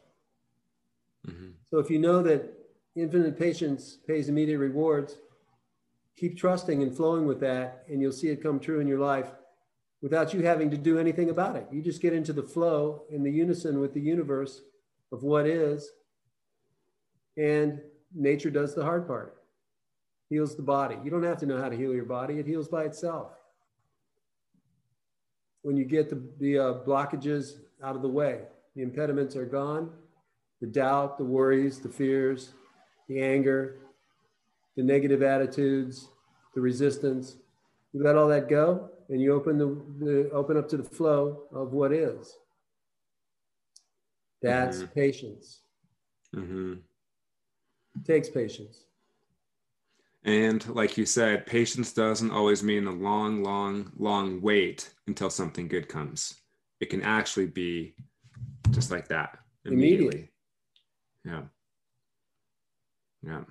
Mm-hmm. 1.28 1.50
So 1.70 1.78
if 1.78 1.92
you 1.92 2.00
know 2.00 2.24
that 2.24 2.52
infinite 2.96 3.38
patience 3.38 4.00
pays 4.08 4.28
immediate 4.28 4.58
rewards, 4.58 5.18
keep 6.16 6.36
trusting 6.36 6.82
and 6.82 6.98
flowing 6.98 7.28
with 7.28 7.40
that, 7.42 7.84
and 7.88 8.02
you'll 8.02 8.12
see 8.12 8.30
it 8.30 8.42
come 8.42 8.60
true 8.60 8.80
in 8.80 8.88
your 8.88 8.98
life 8.98 9.30
without 10.02 10.34
you 10.34 10.42
having 10.42 10.70
to 10.72 10.78
do 10.78 11.00
anything 11.00 11.30
about 11.30 11.56
it. 11.56 11.68
You 11.72 11.82
just 11.82 12.02
get 12.02 12.14
into 12.14 12.34
the 12.34 12.44
flow 12.44 13.04
in 13.10 13.24
the 13.24 13.32
unison 13.32 13.80
with 13.80 13.94
the 13.94 14.02
universe 14.02 14.62
of 15.12 15.24
what 15.24 15.48
is, 15.48 15.90
and 17.36 17.82
nature 18.14 18.50
does 18.50 18.76
the 18.76 18.84
hard 18.84 19.08
part, 19.08 19.38
heals 20.30 20.56
the 20.56 20.62
body. 20.62 20.98
You 21.04 21.10
don't 21.10 21.24
have 21.24 21.40
to 21.40 21.46
know 21.46 21.60
how 21.60 21.70
to 21.70 21.78
heal 21.78 21.94
your 21.94 22.06
body, 22.06 22.40
it 22.40 22.46
heals 22.46 22.68
by 22.68 22.84
itself. 22.84 23.32
When 25.64 25.78
you 25.78 25.86
get 25.86 26.10
the, 26.10 26.22
the 26.40 26.60
uh, 26.60 26.74
blockages 26.86 27.58
out 27.84 27.96
of 27.96 28.02
the 28.02 28.10
way, 28.10 28.42
the 28.76 28.84
impediments 28.84 29.36
are 29.36 29.46
gone, 29.46 29.92
the 30.62 30.68
doubt, 30.68 31.18
the 31.18 31.26
worries, 31.26 31.80
the 31.80 31.90
fears, 31.90 32.54
the 33.08 33.22
anger, 33.22 33.78
the 34.76 34.84
negative 34.84 35.24
attitudes, 35.24 36.08
the 36.54 36.62
resistance. 36.62 37.38
You 37.94 38.04
let 38.04 38.16
all 38.16 38.28
that 38.28 38.50
go 38.50 38.92
and 39.10 39.22
you 39.22 39.34
open 39.34 39.58
the, 39.58 40.06
the 40.06 40.30
open 40.32 40.58
up 40.58 40.68
to 40.70 40.78
the 40.78 40.84
flow 40.84 41.44
of 41.54 41.74
what 41.74 41.92
is. 41.94 42.34
That's 44.42 44.78
mm-hmm. 44.78 44.94
patience. 44.94 45.62
Mm-hmm 46.36 46.74
takes 48.06 48.30
patience. 48.30 48.86
And 50.24 50.68
like 50.70 50.98
you 50.98 51.06
said, 51.06 51.46
patience 51.46 51.94
doesn't 51.94 52.32
always 52.32 52.64
mean 52.64 52.88
a 52.88 52.92
long, 52.92 53.44
long, 53.44 53.92
long 53.98 54.42
wait 54.42 54.94
until 55.08 55.30
something 55.30 55.68
good 55.68 55.88
comes. 55.88 56.36
It 56.80 56.90
can 56.90 57.02
actually 57.02 57.48
be 57.48 57.96
just 58.72 58.92
like 58.92 59.08
that 59.08 59.40
immediately. 59.66 60.30
Yeah. 61.24 61.44
Yeah. 63.26 63.42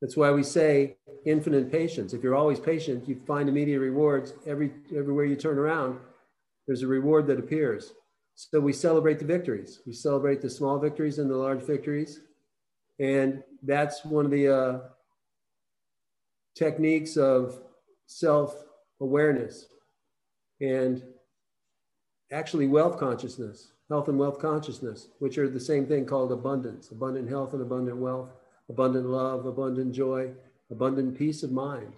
That's 0.00 0.16
why 0.16 0.30
we 0.30 0.42
say 0.42 0.96
infinite 1.24 1.72
patience. 1.72 2.12
If 2.12 2.22
you're 2.22 2.34
always 2.34 2.60
patient, 2.60 3.08
you 3.08 3.20
find 3.26 3.48
immediate 3.48 3.80
rewards 3.80 4.34
every 4.46 4.72
everywhere 4.94 5.24
you 5.24 5.36
turn 5.36 5.58
around. 5.58 5.98
There's 6.66 6.82
a 6.82 6.86
reward 6.86 7.26
that 7.28 7.38
appears. 7.38 7.92
So 8.34 8.60
we 8.60 8.72
celebrate 8.72 9.18
the 9.18 9.24
victories. 9.24 9.80
We 9.86 9.94
celebrate 9.94 10.42
the 10.42 10.50
small 10.50 10.78
victories 10.78 11.18
and 11.18 11.30
the 11.30 11.36
large 11.36 11.62
victories. 11.62 12.20
And 12.98 13.42
that's 13.62 14.04
one 14.04 14.26
of 14.26 14.30
the 14.30 14.48
uh, 14.54 14.78
techniques 16.54 17.16
of 17.16 17.58
self 18.06 18.54
awareness 19.00 19.66
and 20.60 21.02
actually 22.32 22.66
wealth 22.66 22.98
consciousness, 22.98 23.72
health 23.88 24.08
and 24.08 24.18
wealth 24.18 24.38
consciousness, 24.38 25.08
which 25.18 25.38
are 25.38 25.48
the 25.48 25.60
same 25.60 25.86
thing 25.86 26.04
called 26.04 26.32
abundance 26.32 26.90
abundant 26.90 27.28
health 27.28 27.54
and 27.54 27.62
abundant 27.62 27.96
wealth, 27.96 28.32
abundant 28.68 29.06
love, 29.06 29.46
abundant 29.46 29.94
joy, 29.94 30.32
abundant 30.70 31.16
peace 31.16 31.42
of 31.42 31.52
mind. 31.52 31.92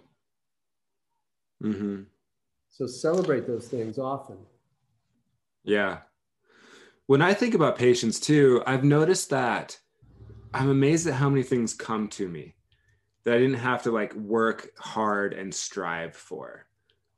Mm-hmm. 1.62 2.02
So 2.70 2.86
celebrate 2.86 3.46
those 3.46 3.68
things 3.68 3.98
often. 3.98 4.36
Yeah. 5.64 5.98
When 7.06 7.22
I 7.22 7.34
think 7.34 7.54
about 7.54 7.78
patience 7.78 8.20
too, 8.20 8.62
I've 8.66 8.84
noticed 8.84 9.30
that 9.30 9.78
I'm 10.54 10.70
amazed 10.70 11.06
at 11.06 11.14
how 11.14 11.28
many 11.28 11.42
things 11.42 11.74
come 11.74 12.08
to 12.08 12.28
me 12.28 12.54
that 13.24 13.34
I 13.34 13.38
didn't 13.38 13.54
have 13.54 13.82
to 13.82 13.90
like 13.90 14.14
work 14.14 14.70
hard 14.78 15.32
and 15.32 15.54
strive 15.54 16.14
for. 16.14 16.66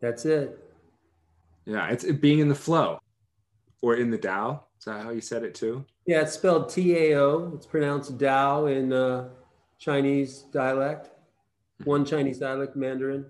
That's 0.01 0.25
it. 0.25 0.59
Yeah, 1.67 1.89
it's 1.89 2.05
it 2.05 2.21
being 2.21 2.39
in 2.39 2.49
the 2.49 2.55
flow 2.55 2.99
or 3.83 3.97
in 3.97 4.11
the 4.11 4.19
Tao. 4.19 4.65
Is 4.79 4.87
that 4.87 5.03
how 5.03 5.11
you 5.11 5.21
said 5.21 5.45
it 5.45 5.55
too? 5.55 5.85
Yeah, 6.07 6.23
it's 6.23 6.33
spelled 6.33 6.71
T 6.71 6.97
A 6.97 7.21
O. 7.21 7.53
It's 7.55 7.67
pronounced 7.67 8.17
Dao 8.17 8.75
in 8.75 8.93
uh, 8.93 9.29
Chinese 9.81 10.45
dialect, 10.53 11.11
one 11.85 12.05
Chinese 12.05 12.38
dialect, 12.38 12.77
Mandarin. 12.77 13.25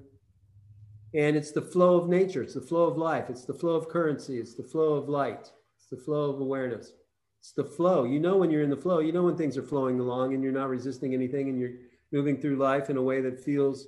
And 1.15 1.37
it's 1.37 1.53
the 1.53 1.63
flow 1.63 1.97
of 1.97 2.09
nature. 2.09 2.43
It's 2.43 2.55
the 2.55 2.61
flow 2.61 2.85
of 2.85 2.99
life. 2.99 3.31
It's 3.31 3.45
the 3.45 3.55
flow 3.55 3.77
of 3.77 3.89
currency. 3.89 4.39
It's 4.39 4.55
the 4.55 4.63
flow 4.63 4.95
of 4.95 5.09
light. 5.09 5.51
It's 5.77 5.87
the 5.91 5.97
flow 5.97 6.31
of 6.31 6.41
awareness. 6.41 6.93
It's 7.41 7.53
the 7.53 7.65
flow. 7.65 8.05
You 8.05 8.21
know 8.21 8.37
when 8.37 8.51
you're 8.51 8.63
in 8.63 8.71
the 8.71 8.77
flow, 8.77 8.99
you 8.99 9.13
know 9.13 9.23
when 9.23 9.37
things 9.37 9.57
are 9.57 9.63
flowing 9.63 9.99
along 9.99 10.35
and 10.35 10.43
you're 10.43 10.53
not 10.53 10.69
resisting 10.69 11.15
anything 11.15 11.49
and 11.49 11.59
you're 11.59 11.73
moving 12.13 12.37
through 12.37 12.57
life 12.57 12.91
in 12.91 12.97
a 12.97 13.03
way 13.03 13.21
that 13.21 13.43
feels 13.43 13.87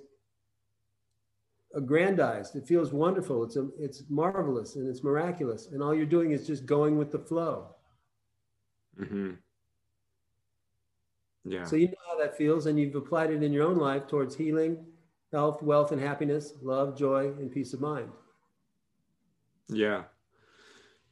aggrandized. 1.75 2.57
It 2.57 2.67
feels 2.67 2.93
wonderful. 2.93 3.45
It's 3.45 3.57
a, 3.57 3.69
it's 3.79 4.05
marvelous 4.09 4.77
and 4.77 4.89
it's 4.89 5.03
miraculous. 5.03 5.67
And 5.67 5.83
all 5.83 5.95
you're 5.95 6.07
doing 6.07 6.31
is 6.31 6.47
just 6.47 6.65
going 6.65 6.97
with 6.97 7.11
the 7.11 7.19
flow. 7.19 7.75
Mm-hmm. 9.01 9.33
Yeah. 11.45 11.65
So 11.65 11.77
you 11.77 11.89
know 11.89 11.95
that 12.23 12.37
feels, 12.37 12.67
and 12.67 12.79
you've 12.79 12.95
applied 12.95 13.31
it 13.31 13.43
in 13.43 13.53
your 13.53 13.67
own 13.67 13.77
life 13.77 14.07
towards 14.07 14.35
healing, 14.35 14.85
health, 15.33 15.63
wealth, 15.63 15.93
and 15.93 16.01
happiness, 16.01 16.55
love, 16.63 16.97
joy, 16.97 17.27
and 17.39 17.51
peace 17.51 17.73
of 17.73 17.81
mind. 17.81 18.09
Yeah. 19.69 20.05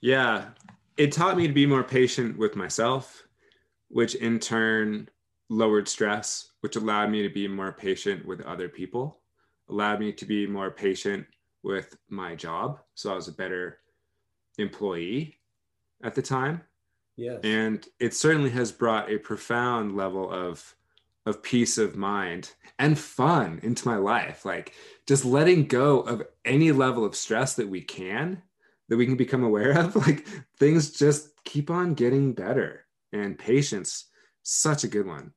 Yeah 0.00 0.46
it 1.00 1.12
taught 1.12 1.38
me 1.38 1.46
to 1.46 1.54
be 1.54 1.64
more 1.64 1.82
patient 1.82 2.36
with 2.36 2.56
myself, 2.56 3.26
which 3.88 4.16
in 4.16 4.38
turn 4.38 5.08
lowered 5.48 5.88
stress, 5.88 6.50
which 6.60 6.76
allowed 6.76 7.10
me 7.10 7.22
to 7.22 7.30
be 7.30 7.48
more 7.48 7.72
patient 7.72 8.26
with 8.26 8.42
other 8.42 8.68
people, 8.68 9.22
allowed 9.70 9.98
me 9.98 10.12
to 10.12 10.26
be 10.26 10.46
more 10.46 10.70
patient 10.70 11.26
with 11.62 11.96
my 12.10 12.34
job. 12.34 12.80
So 12.94 13.12
I 13.12 13.14
was 13.14 13.28
a 13.28 13.32
better 13.32 13.78
employee 14.58 15.38
at 16.04 16.14
the 16.14 16.20
time. 16.20 16.60
Yes. 17.16 17.40
And 17.44 17.88
it 17.98 18.12
certainly 18.12 18.50
has 18.50 18.70
brought 18.70 19.10
a 19.10 19.16
profound 19.16 19.96
level 19.96 20.30
of 20.30 20.76
of 21.30 21.42
peace 21.42 21.78
of 21.78 21.96
mind 21.96 22.52
and 22.78 22.98
fun 22.98 23.60
into 23.62 23.88
my 23.88 23.96
life. 23.96 24.44
Like 24.44 24.74
just 25.06 25.24
letting 25.24 25.66
go 25.66 26.00
of 26.00 26.22
any 26.44 26.72
level 26.72 27.04
of 27.04 27.16
stress 27.16 27.54
that 27.54 27.68
we 27.68 27.80
can, 27.80 28.42
that 28.88 28.96
we 28.96 29.06
can 29.06 29.16
become 29.16 29.42
aware 29.42 29.78
of. 29.78 29.96
Like 30.06 30.26
things 30.58 30.90
just 30.90 31.42
keep 31.44 31.70
on 31.70 31.94
getting 31.94 32.34
better. 32.34 32.84
And 33.12 33.38
patience, 33.38 34.06
such 34.42 34.84
a 34.84 34.88
good 34.88 35.06
one. 35.06 35.32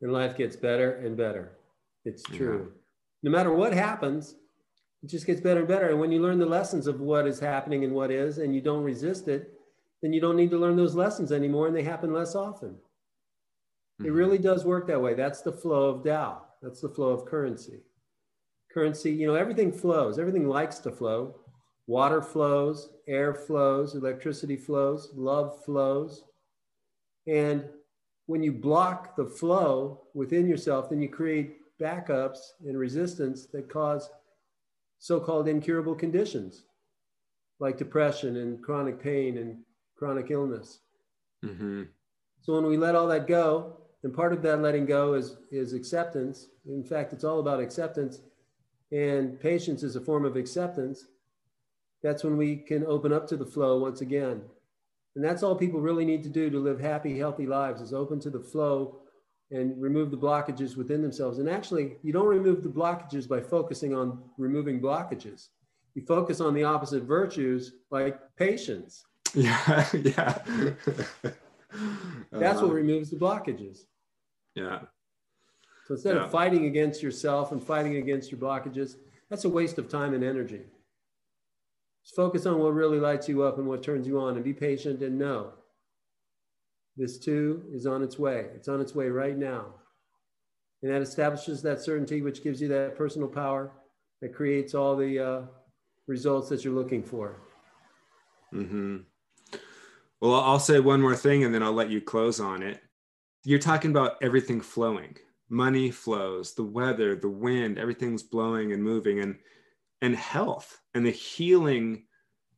And 0.00 0.12
life 0.12 0.36
gets 0.36 0.56
better 0.56 0.92
and 0.96 1.16
better. 1.16 1.52
It's 2.04 2.22
true. 2.22 2.70
Yeah. 2.72 2.80
No 3.24 3.30
matter 3.30 3.52
what 3.52 3.72
happens, 3.72 4.34
it 5.02 5.08
just 5.10 5.26
gets 5.26 5.40
better 5.40 5.60
and 5.60 5.68
better. 5.68 5.88
And 5.88 6.00
when 6.00 6.12
you 6.12 6.22
learn 6.22 6.38
the 6.38 6.46
lessons 6.46 6.86
of 6.86 7.00
what 7.00 7.26
is 7.26 7.40
happening 7.40 7.84
and 7.84 7.94
what 7.94 8.10
is, 8.10 8.38
and 8.38 8.54
you 8.54 8.60
don't 8.60 8.84
resist 8.84 9.28
it, 9.28 9.52
then 10.02 10.12
you 10.12 10.20
don't 10.20 10.36
need 10.36 10.50
to 10.50 10.58
learn 10.58 10.76
those 10.76 10.94
lessons 10.94 11.32
anymore 11.32 11.66
and 11.66 11.74
they 11.74 11.82
happen 11.82 12.12
less 12.12 12.34
often. 12.34 12.76
Mm-hmm. 14.00 14.06
It 14.06 14.12
really 14.12 14.38
does 14.38 14.64
work 14.64 14.86
that 14.88 15.00
way. 15.00 15.14
That's 15.14 15.42
the 15.42 15.52
flow 15.52 15.90
of 15.90 16.04
Tao. 16.04 16.42
That's 16.62 16.80
the 16.80 16.88
flow 16.88 17.10
of 17.10 17.26
currency. 17.26 17.80
Currency, 18.72 19.12
you 19.12 19.26
know, 19.26 19.34
everything 19.34 19.72
flows, 19.72 20.18
everything 20.18 20.48
likes 20.48 20.78
to 20.80 20.90
flow. 20.90 21.36
Water 21.86 22.22
flows, 22.22 22.88
air 23.06 23.34
flows, 23.34 23.94
electricity 23.94 24.56
flows, 24.56 25.10
love 25.14 25.62
flows. 25.64 26.24
And 27.26 27.64
when 28.26 28.42
you 28.42 28.52
block 28.52 29.16
the 29.16 29.26
flow 29.26 30.00
within 30.14 30.48
yourself, 30.48 30.88
then 30.88 31.02
you 31.02 31.08
create 31.08 31.58
backups 31.80 32.38
and 32.66 32.78
resistance 32.78 33.46
that 33.52 33.68
cause 33.68 34.08
so 34.98 35.20
called 35.20 35.46
incurable 35.48 35.94
conditions 35.94 36.64
like 37.60 37.76
depression 37.76 38.36
and 38.38 38.62
chronic 38.62 39.00
pain 39.02 39.38
and 39.38 39.58
chronic 39.96 40.30
illness. 40.30 40.80
Mm-hmm. 41.44 41.82
So 42.42 42.54
when 42.54 42.66
we 42.66 42.76
let 42.76 42.94
all 42.94 43.06
that 43.08 43.26
go, 43.26 43.78
and 44.04 44.12
part 44.12 44.34
of 44.34 44.42
that 44.42 44.60
letting 44.60 44.84
go 44.84 45.14
is, 45.14 45.38
is 45.50 45.72
acceptance. 45.72 46.48
In 46.68 46.84
fact, 46.84 47.14
it's 47.14 47.24
all 47.24 47.40
about 47.40 47.58
acceptance, 47.58 48.20
and 48.92 49.40
patience 49.40 49.82
is 49.82 49.96
a 49.96 50.00
form 50.00 50.26
of 50.26 50.36
acceptance. 50.36 51.06
That's 52.02 52.22
when 52.22 52.36
we 52.36 52.56
can 52.56 52.84
open 52.84 53.14
up 53.14 53.26
to 53.28 53.36
the 53.36 53.46
flow 53.46 53.78
once 53.78 54.02
again. 54.02 54.42
And 55.16 55.24
that's 55.24 55.42
all 55.42 55.56
people 55.56 55.80
really 55.80 56.04
need 56.04 56.22
to 56.24 56.28
do 56.28 56.50
to 56.50 56.58
live 56.58 56.78
happy, 56.78 57.16
healthy 57.16 57.46
lives 57.46 57.80
is 57.80 57.94
open 57.94 58.20
to 58.20 58.30
the 58.30 58.40
flow 58.40 58.98
and 59.50 59.80
remove 59.80 60.10
the 60.10 60.18
blockages 60.18 60.76
within 60.76 61.00
themselves. 61.00 61.38
And 61.38 61.48
actually, 61.48 61.96
you 62.02 62.12
don't 62.12 62.26
remove 62.26 62.62
the 62.62 62.68
blockages 62.68 63.26
by 63.26 63.40
focusing 63.40 63.94
on 63.94 64.22
removing 64.36 64.82
blockages. 64.82 65.48
You 65.94 66.02
focus 66.02 66.40
on 66.40 66.52
the 66.52 66.64
opposite 66.64 67.04
virtues 67.04 67.72
like 67.90 68.20
patience. 68.36 69.04
Yeah, 69.36 69.88
yeah. 69.92 70.38
That's 72.30 72.60
what 72.60 72.66
uh-huh. 72.66 72.68
removes 72.68 73.10
the 73.10 73.16
blockages. 73.16 73.86
Yeah. 74.54 74.80
So 75.86 75.94
instead 75.94 76.16
yeah. 76.16 76.24
of 76.24 76.30
fighting 76.30 76.66
against 76.66 77.02
yourself 77.02 77.52
and 77.52 77.62
fighting 77.62 77.96
against 77.96 78.30
your 78.30 78.40
blockages, 78.40 78.96
that's 79.28 79.44
a 79.44 79.48
waste 79.48 79.78
of 79.78 79.88
time 79.88 80.14
and 80.14 80.24
energy. 80.24 80.62
Just 82.04 82.16
focus 82.16 82.46
on 82.46 82.58
what 82.58 82.74
really 82.74 82.98
lights 82.98 83.28
you 83.28 83.42
up 83.42 83.58
and 83.58 83.66
what 83.66 83.82
turns 83.82 84.06
you 84.06 84.20
on 84.20 84.34
and 84.34 84.44
be 84.44 84.52
patient 84.52 85.02
and 85.02 85.18
know 85.18 85.52
this 86.96 87.18
too 87.18 87.64
is 87.72 87.86
on 87.86 88.02
its 88.02 88.18
way. 88.18 88.46
It's 88.54 88.68
on 88.68 88.80
its 88.80 88.94
way 88.94 89.08
right 89.08 89.36
now. 89.36 89.66
And 90.82 90.92
that 90.92 91.02
establishes 91.02 91.62
that 91.62 91.80
certainty, 91.80 92.22
which 92.22 92.42
gives 92.42 92.60
you 92.60 92.68
that 92.68 92.96
personal 92.96 93.28
power 93.28 93.72
that 94.20 94.34
creates 94.34 94.74
all 94.74 94.94
the 94.96 95.18
uh, 95.18 95.42
results 96.06 96.48
that 96.50 96.64
you're 96.64 96.74
looking 96.74 97.02
for. 97.02 97.36
Mm-hmm. 98.52 98.98
Well, 100.20 100.34
I'll 100.34 100.60
say 100.60 100.80
one 100.80 101.00
more 101.00 101.16
thing 101.16 101.44
and 101.44 101.54
then 101.54 101.62
I'll 101.62 101.72
let 101.72 101.90
you 101.90 102.00
close 102.00 102.38
on 102.38 102.62
it. 102.62 102.80
You're 103.44 103.58
talking 103.58 103.90
about 103.90 104.16
everything 104.22 104.60
flowing. 104.60 105.16
Money 105.48 105.90
flows, 105.90 106.54
the 106.54 106.64
weather, 106.64 107.14
the 107.14 107.28
wind, 107.28 107.78
everything's 107.78 108.22
blowing 108.22 108.72
and 108.72 108.82
moving 108.82 109.20
and 109.20 109.38
and 110.00 110.16
health 110.16 110.80
and 110.94 111.04
the 111.04 111.10
healing 111.10 112.04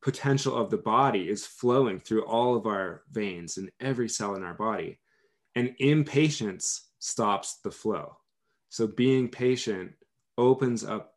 potential 0.01 0.57
of 0.57 0.71
the 0.71 0.79
body 0.79 1.29
is 1.29 1.47
flowing 1.47 1.99
through 1.99 2.25
all 2.25 2.57
of 2.57 2.67
our 2.67 3.03
veins 3.11 3.57
and 3.57 3.71
every 3.81 4.09
cell 4.09 4.35
in 4.35 4.43
our 4.43 4.55
body. 4.55 4.99
And 5.55 5.75
impatience 5.79 6.91
stops 6.99 7.59
the 7.63 7.71
flow. 7.71 8.17
So 8.69 8.87
being 8.87 9.29
patient 9.29 9.93
opens 10.37 10.85
up 10.85 11.15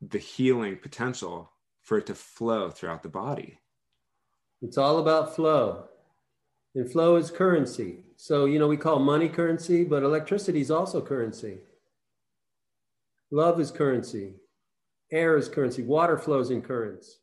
the 0.00 0.18
healing 0.18 0.76
potential 0.76 1.52
for 1.80 1.98
it 1.98 2.06
to 2.06 2.14
flow 2.14 2.70
throughout 2.70 3.02
the 3.02 3.08
body. 3.08 3.58
It's 4.60 4.78
all 4.78 4.98
about 4.98 5.34
flow. 5.34 5.88
And 6.74 6.90
flow 6.90 7.16
is 7.16 7.30
currency. 7.30 8.04
So, 8.16 8.46
you 8.46 8.58
know, 8.58 8.68
we 8.68 8.76
call 8.76 8.98
money 8.98 9.28
currency, 9.28 9.84
but 9.84 10.02
electricity 10.02 10.60
is 10.60 10.70
also 10.70 11.00
currency. 11.02 11.58
Love 13.30 13.60
is 13.60 13.70
currency. 13.70 14.34
Air 15.10 15.36
is 15.36 15.48
currency. 15.48 15.82
Water 15.82 16.16
flows 16.16 16.50
in 16.50 16.62
currents. 16.62 17.18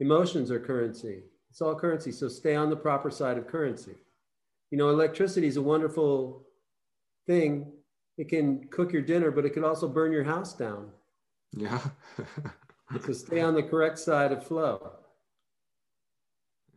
Emotions 0.00 0.50
are 0.50 0.60
currency. 0.60 1.22
It's 1.50 1.60
all 1.60 1.74
currency. 1.74 2.12
So 2.12 2.28
stay 2.28 2.54
on 2.54 2.70
the 2.70 2.76
proper 2.76 3.10
side 3.10 3.36
of 3.36 3.46
currency. 3.46 3.94
You 4.70 4.78
know, 4.78 4.88
electricity 4.88 5.46
is 5.46 5.58
a 5.58 5.62
wonderful 5.62 6.46
thing. 7.26 7.70
It 8.16 8.28
can 8.30 8.68
cook 8.70 8.92
your 8.92 9.02
dinner, 9.02 9.30
but 9.30 9.44
it 9.44 9.50
can 9.50 9.64
also 9.64 9.86
burn 9.86 10.12
your 10.12 10.24
house 10.24 10.54
down. 10.54 10.90
Yeah. 11.54 11.80
so 13.04 13.12
stay 13.12 13.40
on 13.40 13.54
the 13.54 13.62
correct 13.62 13.98
side 13.98 14.32
of 14.32 14.46
flow. 14.46 14.92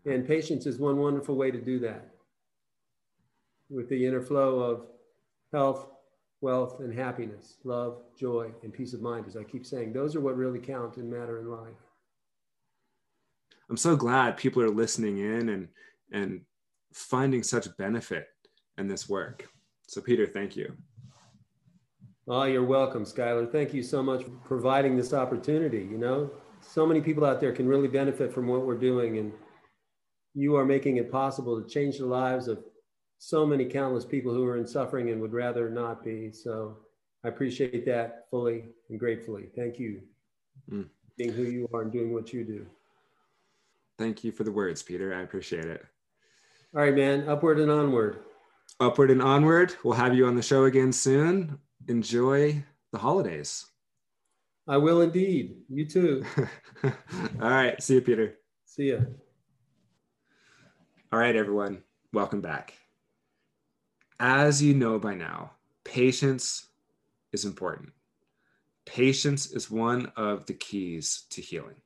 And 0.05 0.27
patience 0.27 0.65
is 0.65 0.77
one 0.77 0.97
wonderful 0.97 1.35
way 1.35 1.51
to 1.51 1.59
do 1.59 1.79
that 1.79 2.11
with 3.69 3.89
the 3.89 4.05
inner 4.05 4.21
flow 4.21 4.59
of 4.59 4.85
health, 5.51 5.87
wealth, 6.41 6.79
and 6.79 6.93
happiness, 6.93 7.57
love, 7.63 8.01
joy, 8.17 8.51
and 8.63 8.71
peace 8.71 8.93
of 8.93 9.01
mind. 9.01 9.25
As 9.27 9.35
I 9.35 9.43
keep 9.43 9.65
saying, 9.65 9.93
those 9.93 10.15
are 10.15 10.21
what 10.21 10.37
really 10.37 10.59
count 10.59 10.97
and 10.97 11.09
matter 11.09 11.39
in 11.39 11.49
life. 11.49 11.73
I'm 13.69 13.77
so 13.77 13.95
glad 13.95 14.37
people 14.37 14.61
are 14.61 14.69
listening 14.69 15.17
in 15.17 15.49
and 15.49 15.67
and 16.11 16.41
finding 16.93 17.41
such 17.41 17.75
benefit 17.77 18.27
in 18.77 18.87
this 18.87 19.09
work. 19.09 19.47
So 19.87 20.01
Peter, 20.01 20.27
thank 20.27 20.55
you. 20.55 20.73
Oh, 22.27 22.43
you're 22.43 22.63
welcome, 22.63 23.05
Skylar. 23.05 23.51
Thank 23.51 23.73
you 23.73 23.83
so 23.83 24.01
much 24.01 24.23
for 24.23 24.31
providing 24.45 24.95
this 24.95 25.13
opportunity. 25.13 25.79
You 25.79 25.97
know, 25.97 26.31
so 26.61 26.85
many 26.85 27.01
people 27.01 27.25
out 27.25 27.39
there 27.39 27.51
can 27.51 27.67
really 27.67 27.87
benefit 27.87 28.31
from 28.31 28.47
what 28.47 28.65
we're 28.65 28.77
doing, 28.77 29.17
and 29.17 29.31
you 30.35 30.55
are 30.57 30.65
making 30.65 30.97
it 30.97 31.11
possible 31.11 31.59
to 31.59 31.67
change 31.67 31.97
the 31.97 32.05
lives 32.05 32.47
of 32.47 32.63
so 33.17 33.45
many 33.45 33.65
countless 33.65 34.05
people 34.05 34.33
who 34.33 34.45
are 34.45 34.57
in 34.57 34.67
suffering 34.67 35.09
and 35.09 35.21
would 35.21 35.33
rather 35.33 35.69
not 35.69 36.03
be. 36.03 36.31
So 36.31 36.77
I 37.23 37.29
appreciate 37.29 37.85
that 37.85 38.25
fully 38.29 38.65
and 38.89 38.99
gratefully. 38.99 39.45
Thank 39.55 39.79
you. 39.79 40.01
Mm. 40.69 40.87
Being 41.17 41.31
who 41.31 41.43
you 41.43 41.69
are 41.73 41.81
and 41.83 41.91
doing 41.91 42.13
what 42.13 42.33
you 42.33 42.43
do. 42.43 42.65
Thank 43.97 44.25
you 44.25 44.33
for 44.33 44.43
the 44.43 44.51
words, 44.51 44.83
Peter. 44.83 45.15
I 45.15 45.21
appreciate 45.21 45.65
it. 45.65 45.85
All 46.75 46.81
right, 46.81 46.93
man. 46.93 47.29
Upward 47.29 47.59
and 47.59 47.71
onward. 47.71 48.19
Upward 48.81 49.11
and 49.11 49.21
onward. 49.21 49.73
We'll 49.83 49.93
have 49.93 50.13
you 50.13 50.27
on 50.27 50.35
the 50.35 50.41
show 50.41 50.65
again 50.65 50.91
soon. 50.91 51.57
Enjoy 51.87 52.61
the 52.91 52.97
holidays. 52.97 53.65
I 54.67 54.77
will 54.77 54.99
indeed. 55.01 55.61
You 55.69 55.85
too. 55.85 56.25
All 56.83 56.91
right. 57.49 57.81
See 57.81 57.93
you, 57.93 58.01
Peter. 58.01 58.35
See 58.65 58.91
ya. 58.91 58.97
All 61.11 61.19
right, 61.19 61.35
everyone. 61.35 61.83
Welcome 62.13 62.41
back. 62.41 62.73
As 64.19 64.61
you 64.61 64.73
know 64.73 64.97
by 64.97 65.13
now, 65.13 65.51
patience 65.83 66.69
is 67.31 67.45
important. 67.45 67.91
Patience 68.85 69.51
is 69.51 69.69
one 69.69 70.11
of 70.15 70.47
the 70.47 70.53
keys 70.53 71.25
to 71.29 71.41
healing 71.41 71.81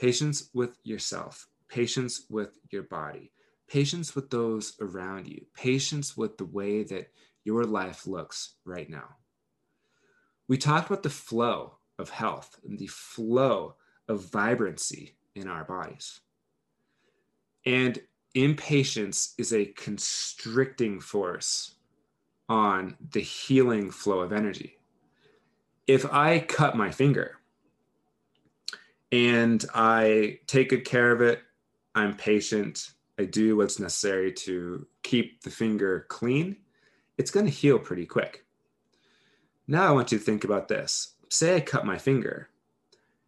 patience 0.00 0.50
with 0.54 0.78
yourself, 0.84 1.48
patience 1.68 2.26
with 2.30 2.56
your 2.70 2.84
body, 2.84 3.32
patience 3.66 4.14
with 4.14 4.30
those 4.30 4.74
around 4.80 5.26
you, 5.26 5.44
patience 5.54 6.16
with 6.16 6.38
the 6.38 6.44
way 6.44 6.84
that 6.84 7.10
your 7.42 7.64
life 7.64 8.06
looks 8.06 8.54
right 8.64 8.88
now. 8.88 9.16
We 10.46 10.56
talked 10.58 10.88
about 10.88 11.02
the 11.02 11.10
flow 11.10 11.78
of 11.98 12.10
health 12.10 12.60
and 12.64 12.78
the 12.78 12.86
flow 12.86 13.74
of 14.06 14.30
vibrancy 14.30 15.16
in 15.34 15.48
our 15.48 15.64
bodies. 15.64 16.20
And 17.66 18.00
impatience 18.34 19.34
is 19.38 19.52
a 19.52 19.66
constricting 19.66 21.00
force 21.00 21.74
on 22.48 22.96
the 23.12 23.20
healing 23.20 23.90
flow 23.90 24.20
of 24.20 24.32
energy. 24.32 24.78
If 25.86 26.10
I 26.12 26.40
cut 26.40 26.76
my 26.76 26.90
finger, 26.90 27.38
and 29.12 29.64
I 29.74 30.40
take 30.46 30.70
good 30.70 30.84
care 30.84 31.12
of 31.12 31.20
it. 31.20 31.42
I'm 31.94 32.16
patient. 32.16 32.90
I 33.18 33.24
do 33.24 33.56
what's 33.56 33.78
necessary 33.78 34.32
to 34.32 34.86
keep 35.02 35.42
the 35.42 35.50
finger 35.50 36.06
clean. 36.08 36.56
It's 37.16 37.30
going 37.30 37.46
to 37.46 37.52
heal 37.52 37.78
pretty 37.78 38.06
quick. 38.06 38.44
Now 39.66 39.88
I 39.88 39.92
want 39.92 40.12
you 40.12 40.18
to 40.18 40.24
think 40.24 40.44
about 40.44 40.68
this. 40.68 41.14
say 41.28 41.56
I 41.56 41.60
cut 41.60 41.84
my 41.84 41.98
finger 41.98 42.48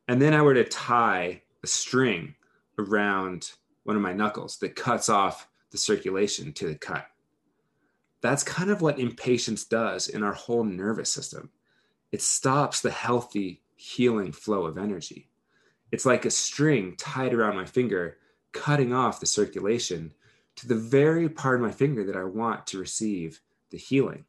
and 0.09 0.21
then 0.21 0.33
I 0.33 0.43
were 0.43 0.55
to 0.55 0.65
tie 0.65 1.43
a 1.63 1.67
string 1.67 2.35
around 2.79 3.53
one 3.85 3.97
of 3.97 4.03
my 4.03 4.13
knuckles 4.13 4.59
that 4.59 4.77
cuts 4.77 5.09
off 5.09 5.49
the 5.71 5.79
circulation 5.79 6.53
to 6.53 6.69
the 6.69 6.75
cut. 6.75 7.07
That's 8.21 8.43
kind 8.43 8.71
of 8.71 8.83
what 8.83 8.99
impatience 8.99 9.65
does 9.65 10.09
in 10.09 10.23
our 10.23 10.35
whole 10.35 10.65
nervous 10.65 11.11
system. 11.11 11.51
It 12.13 12.23
stops 12.23 12.81
the 12.81 12.91
healthy 12.91 13.63
healing 13.77 14.33
flow 14.33 14.67
of 14.67 14.77
energy. 14.77 15.31
It's 15.91 16.07
like 16.07 16.25
a 16.25 16.31
string 16.31 16.97
tied 16.97 17.33
around 17.33 17.57
my 17.57 17.65
finger, 17.65 18.19
cutting 18.53 18.93
off 18.93 19.21
the 19.21 19.27
circulation 19.27 20.13
to 20.57 20.69
the 20.69 20.75
very 20.75 21.29
part 21.29 21.57
of 21.57 21.63
my 21.63 21.71
finger 21.71 22.05
that 22.05 22.17
I 22.17 22.25
want 22.25 22.67
to 22.69 22.79
receive 22.79 23.41
the 23.71 23.79
healing. 23.79 24.25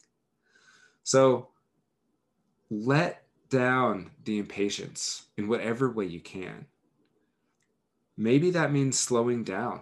So 1.03 1.49
let 2.69 3.23
down 3.49 4.11
the 4.23 4.39
impatience 4.39 5.25
in 5.37 5.47
whatever 5.47 5.91
way 5.91 6.05
you 6.05 6.21
can. 6.21 6.65
Maybe 8.17 8.51
that 8.51 8.71
means 8.71 8.99
slowing 8.99 9.43
down. 9.43 9.81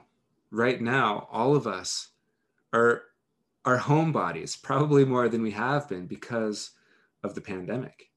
Right 0.52 0.82
now, 0.82 1.28
all 1.32 1.56
of 1.56 1.68
us 1.68 2.10
are 2.74 3.04
our 3.66 3.78
home 3.78 4.12
bodies, 4.12 4.56
probably 4.56 5.06
more 5.06 5.30
than 5.30 5.42
we 5.42 5.52
have 5.52 5.88
been 5.90 6.08
because 6.08 6.72
of 7.24 7.36
the 7.36 7.42
pandemic. 7.42 8.10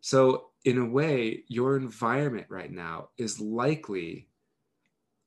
So, 0.00 0.50
in 0.64 0.78
a 0.78 0.84
way, 0.84 1.44
your 1.48 1.76
environment 1.76 2.46
right 2.48 2.70
now 2.70 3.08
is 3.18 3.40
likely 3.40 4.28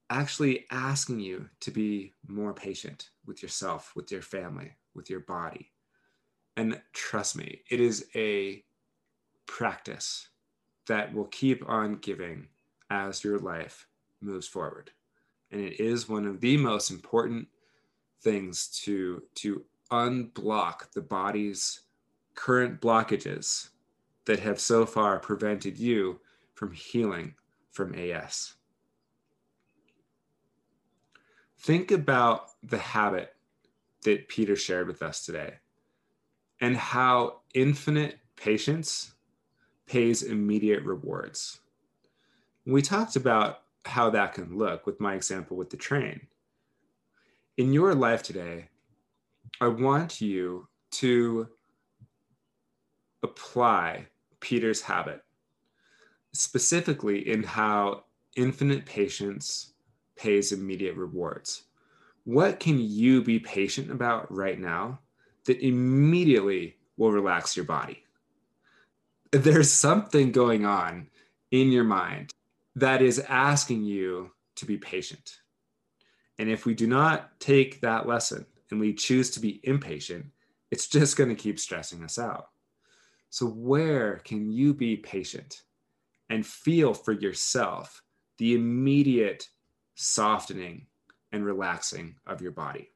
actually 0.09 0.65
asking 0.71 1.19
you 1.19 1.49
to 1.61 1.71
be 1.71 2.13
more 2.27 2.53
patient 2.53 3.09
with 3.25 3.41
yourself, 3.41 3.93
with 3.95 4.11
your 4.11 4.21
family, 4.21 4.71
with 4.95 5.09
your 5.09 5.21
body. 5.21 5.71
And 6.57 6.81
trust 6.93 7.37
me, 7.37 7.61
it 7.69 7.79
is 7.79 8.05
a 8.15 8.63
practice 9.45 10.27
that 10.87 11.13
will 11.13 11.25
keep 11.25 11.67
on 11.69 11.95
giving 11.95 12.47
as 12.89 13.23
your 13.23 13.39
life 13.39 13.87
moves 14.21 14.47
forward. 14.47 14.91
And 15.51 15.61
it 15.61 15.79
is 15.79 16.07
one 16.07 16.25
of 16.25 16.41
the 16.41 16.57
most 16.57 16.91
important 16.91 17.47
things 18.21 18.67
to, 18.83 19.23
to 19.35 19.63
unblock 19.91 20.91
the 20.93 21.01
body's 21.01 21.81
current 22.35 22.79
blockages 22.79 23.69
that 24.25 24.39
have 24.39 24.59
so 24.59 24.85
far 24.85 25.19
prevented 25.19 25.77
you 25.77 26.19
from 26.53 26.71
healing 26.71 27.33
from 27.71 27.95
AS. 27.95 28.53
Think 31.57 31.91
about 31.91 32.49
the 32.63 32.77
habit 32.77 33.35
that 34.03 34.27
Peter 34.27 34.55
shared 34.55 34.87
with 34.87 35.01
us 35.01 35.25
today 35.25 35.55
and 36.61 36.75
how 36.75 37.41
infinite 37.53 38.19
patience 38.35 39.11
pays 39.85 40.23
immediate 40.23 40.83
rewards. 40.83 41.59
We 42.65 42.81
talked 42.81 43.15
about 43.15 43.63
how 43.89 44.09
that 44.11 44.33
can 44.33 44.57
look 44.57 44.85
with 44.85 44.99
my 44.99 45.15
example 45.15 45.57
with 45.57 45.69
the 45.69 45.77
train. 45.77 46.27
In 47.57 47.73
your 47.73 47.93
life 47.93 48.23
today, 48.23 48.69
I 49.59 49.67
want 49.67 50.21
you 50.21 50.67
to 50.91 51.49
apply 53.23 54.05
Peter's 54.39 54.81
habit, 54.81 55.21
specifically 56.31 57.29
in 57.29 57.43
how 57.43 58.05
infinite 58.35 58.85
patience 58.85 59.73
pays 60.15 60.51
immediate 60.51 60.95
rewards. 60.95 61.63
What 62.23 62.59
can 62.59 62.79
you 62.79 63.23
be 63.23 63.39
patient 63.39 63.91
about 63.91 64.31
right 64.31 64.59
now 64.59 64.99
that 65.45 65.59
immediately 65.65 66.77
will 66.97 67.11
relax 67.11 67.57
your 67.57 67.65
body? 67.65 68.03
There's 69.31 69.71
something 69.71 70.31
going 70.31 70.65
on 70.65 71.07
in 71.51 71.71
your 71.71 71.83
mind 71.83 72.33
that 72.79 73.01
is 73.01 73.19
asking 73.27 73.83
you 73.83 74.31
to 74.55 74.65
be 74.65 74.77
patient. 74.77 75.37
And 76.37 76.49
if 76.49 76.65
we 76.65 76.73
do 76.73 76.87
not 76.87 77.39
take 77.39 77.81
that 77.81 78.07
lesson 78.07 78.45
and 78.71 78.79
we 78.79 78.93
choose 78.93 79.29
to 79.31 79.39
be 79.39 79.59
impatient, 79.63 80.27
it's 80.71 80.87
just 80.87 81.17
going 81.17 81.29
to 81.29 81.35
keep 81.35 81.59
stressing 81.59 82.03
us 82.03 82.17
out. 82.17 82.49
So, 83.29 83.47
where 83.47 84.17
can 84.23 84.51
you 84.51 84.73
be 84.73 84.95
patient 84.95 85.63
and 86.29 86.45
feel 86.45 86.93
for 86.93 87.11
yourself 87.11 88.01
the 88.37 88.55
immediate 88.55 89.47
softening 89.95 90.87
and 91.31 91.45
relaxing 91.45 92.15
of 92.25 92.41
your 92.41 92.51
body? 92.51 92.89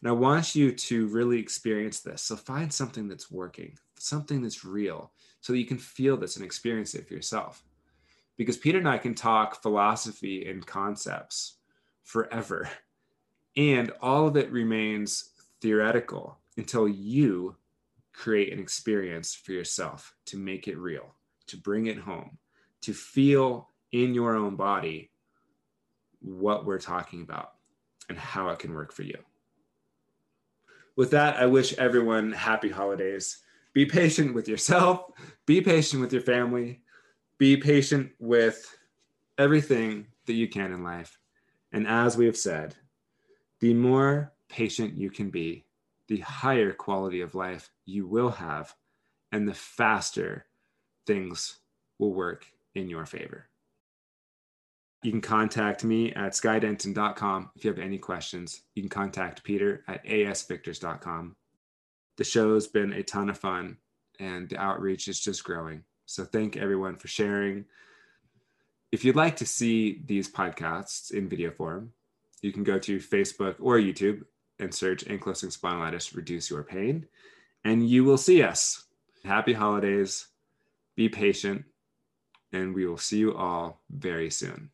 And 0.00 0.08
I 0.08 0.12
want 0.12 0.54
you 0.54 0.72
to 0.72 1.08
really 1.08 1.38
experience 1.38 2.00
this. 2.00 2.22
So, 2.22 2.36
find 2.36 2.72
something 2.72 3.08
that's 3.08 3.30
working, 3.30 3.76
something 3.98 4.42
that's 4.42 4.64
real, 4.64 5.12
so 5.40 5.52
that 5.52 5.58
you 5.58 5.66
can 5.66 5.78
feel 5.78 6.16
this 6.16 6.36
and 6.36 6.44
experience 6.44 6.94
it 6.94 7.06
for 7.06 7.14
yourself. 7.14 7.62
Because 8.38 8.56
Peter 8.56 8.78
and 8.78 8.88
I 8.88 8.96
can 8.96 9.14
talk 9.14 9.60
philosophy 9.60 10.48
and 10.48 10.66
concepts 10.66 11.56
forever, 12.04 12.70
and 13.56 13.92
all 14.00 14.26
of 14.26 14.36
it 14.36 14.50
remains 14.50 15.30
theoretical 15.60 16.38
until 16.56 16.88
you 16.88 17.56
create 18.12 18.52
an 18.52 18.58
experience 18.58 19.34
for 19.34 19.52
yourself 19.52 20.14
to 20.26 20.38
make 20.38 20.68
it 20.68 20.78
real, 20.78 21.14
to 21.48 21.56
bring 21.56 21.86
it 21.86 21.98
home, 21.98 22.38
to 22.80 22.94
feel 22.94 23.68
in 23.92 24.14
your 24.14 24.36
own 24.36 24.56
body 24.56 25.10
what 26.20 26.64
we're 26.64 26.78
talking 26.78 27.22
about 27.22 27.52
and 28.08 28.18
how 28.18 28.48
it 28.48 28.58
can 28.58 28.72
work 28.72 28.92
for 28.92 29.02
you. 29.02 29.18
With 30.96 31.10
that, 31.12 31.36
I 31.36 31.46
wish 31.46 31.74
everyone 31.74 32.32
happy 32.32 32.68
holidays. 32.68 33.38
Be 33.72 33.86
patient 33.86 34.34
with 34.34 34.48
yourself, 34.48 35.10
be 35.46 35.60
patient 35.60 36.00
with 36.00 36.12
your 36.12 36.22
family, 36.22 36.82
be 37.38 37.56
patient 37.56 38.10
with 38.18 38.76
everything 39.38 40.06
that 40.26 40.34
you 40.34 40.48
can 40.48 40.72
in 40.72 40.82
life. 40.82 41.18
And 41.72 41.86
as 41.86 42.16
we 42.16 42.26
have 42.26 42.36
said, 42.36 42.74
the 43.60 43.74
more 43.74 44.32
patient 44.48 44.96
you 44.96 45.10
can 45.10 45.30
be, 45.30 45.64
the 46.08 46.18
higher 46.18 46.72
quality 46.72 47.20
of 47.20 47.34
life 47.34 47.70
you 47.84 48.06
will 48.06 48.30
have, 48.30 48.74
and 49.32 49.46
the 49.46 49.54
faster 49.54 50.46
things 51.06 51.58
will 51.98 52.12
work 52.12 52.46
in 52.74 52.88
your 52.88 53.06
favor. 53.06 53.48
You 55.02 55.12
can 55.12 55.20
contact 55.20 55.84
me 55.84 56.12
at 56.14 56.32
skydenton.com 56.32 57.50
if 57.54 57.64
you 57.64 57.70
have 57.70 57.78
any 57.78 57.98
questions. 57.98 58.62
You 58.74 58.82
can 58.82 58.88
contact 58.88 59.44
Peter 59.44 59.84
at 59.86 60.04
asvictors.com. 60.04 61.36
The 62.16 62.24
show's 62.24 62.66
been 62.66 62.92
a 62.92 63.02
ton 63.04 63.30
of 63.30 63.38
fun 63.38 63.76
and 64.18 64.48
the 64.48 64.56
outreach 64.56 65.06
is 65.06 65.20
just 65.20 65.44
growing. 65.44 65.84
So 66.08 66.24
thank 66.24 66.56
everyone 66.56 66.96
for 66.96 67.06
sharing. 67.06 67.66
If 68.90 69.04
you'd 69.04 69.14
like 69.14 69.36
to 69.36 69.46
see 69.46 70.00
these 70.06 70.26
podcasts 70.26 71.10
in 71.10 71.28
video 71.28 71.50
form, 71.50 71.92
you 72.40 72.50
can 72.50 72.64
go 72.64 72.78
to 72.78 72.96
Facebook 72.96 73.56
or 73.60 73.76
YouTube 73.76 74.24
and 74.58 74.74
search 74.74 75.04
ankylosing 75.04 75.54
spondylitis 75.54 76.16
reduce 76.16 76.48
your 76.48 76.62
pain, 76.62 77.06
and 77.62 77.86
you 77.86 78.04
will 78.04 78.16
see 78.16 78.42
us. 78.42 78.84
Happy 79.22 79.52
holidays. 79.52 80.28
Be 80.96 81.10
patient, 81.10 81.66
and 82.54 82.74
we 82.74 82.86
will 82.86 82.96
see 82.96 83.18
you 83.18 83.36
all 83.36 83.82
very 83.90 84.30
soon. 84.30 84.70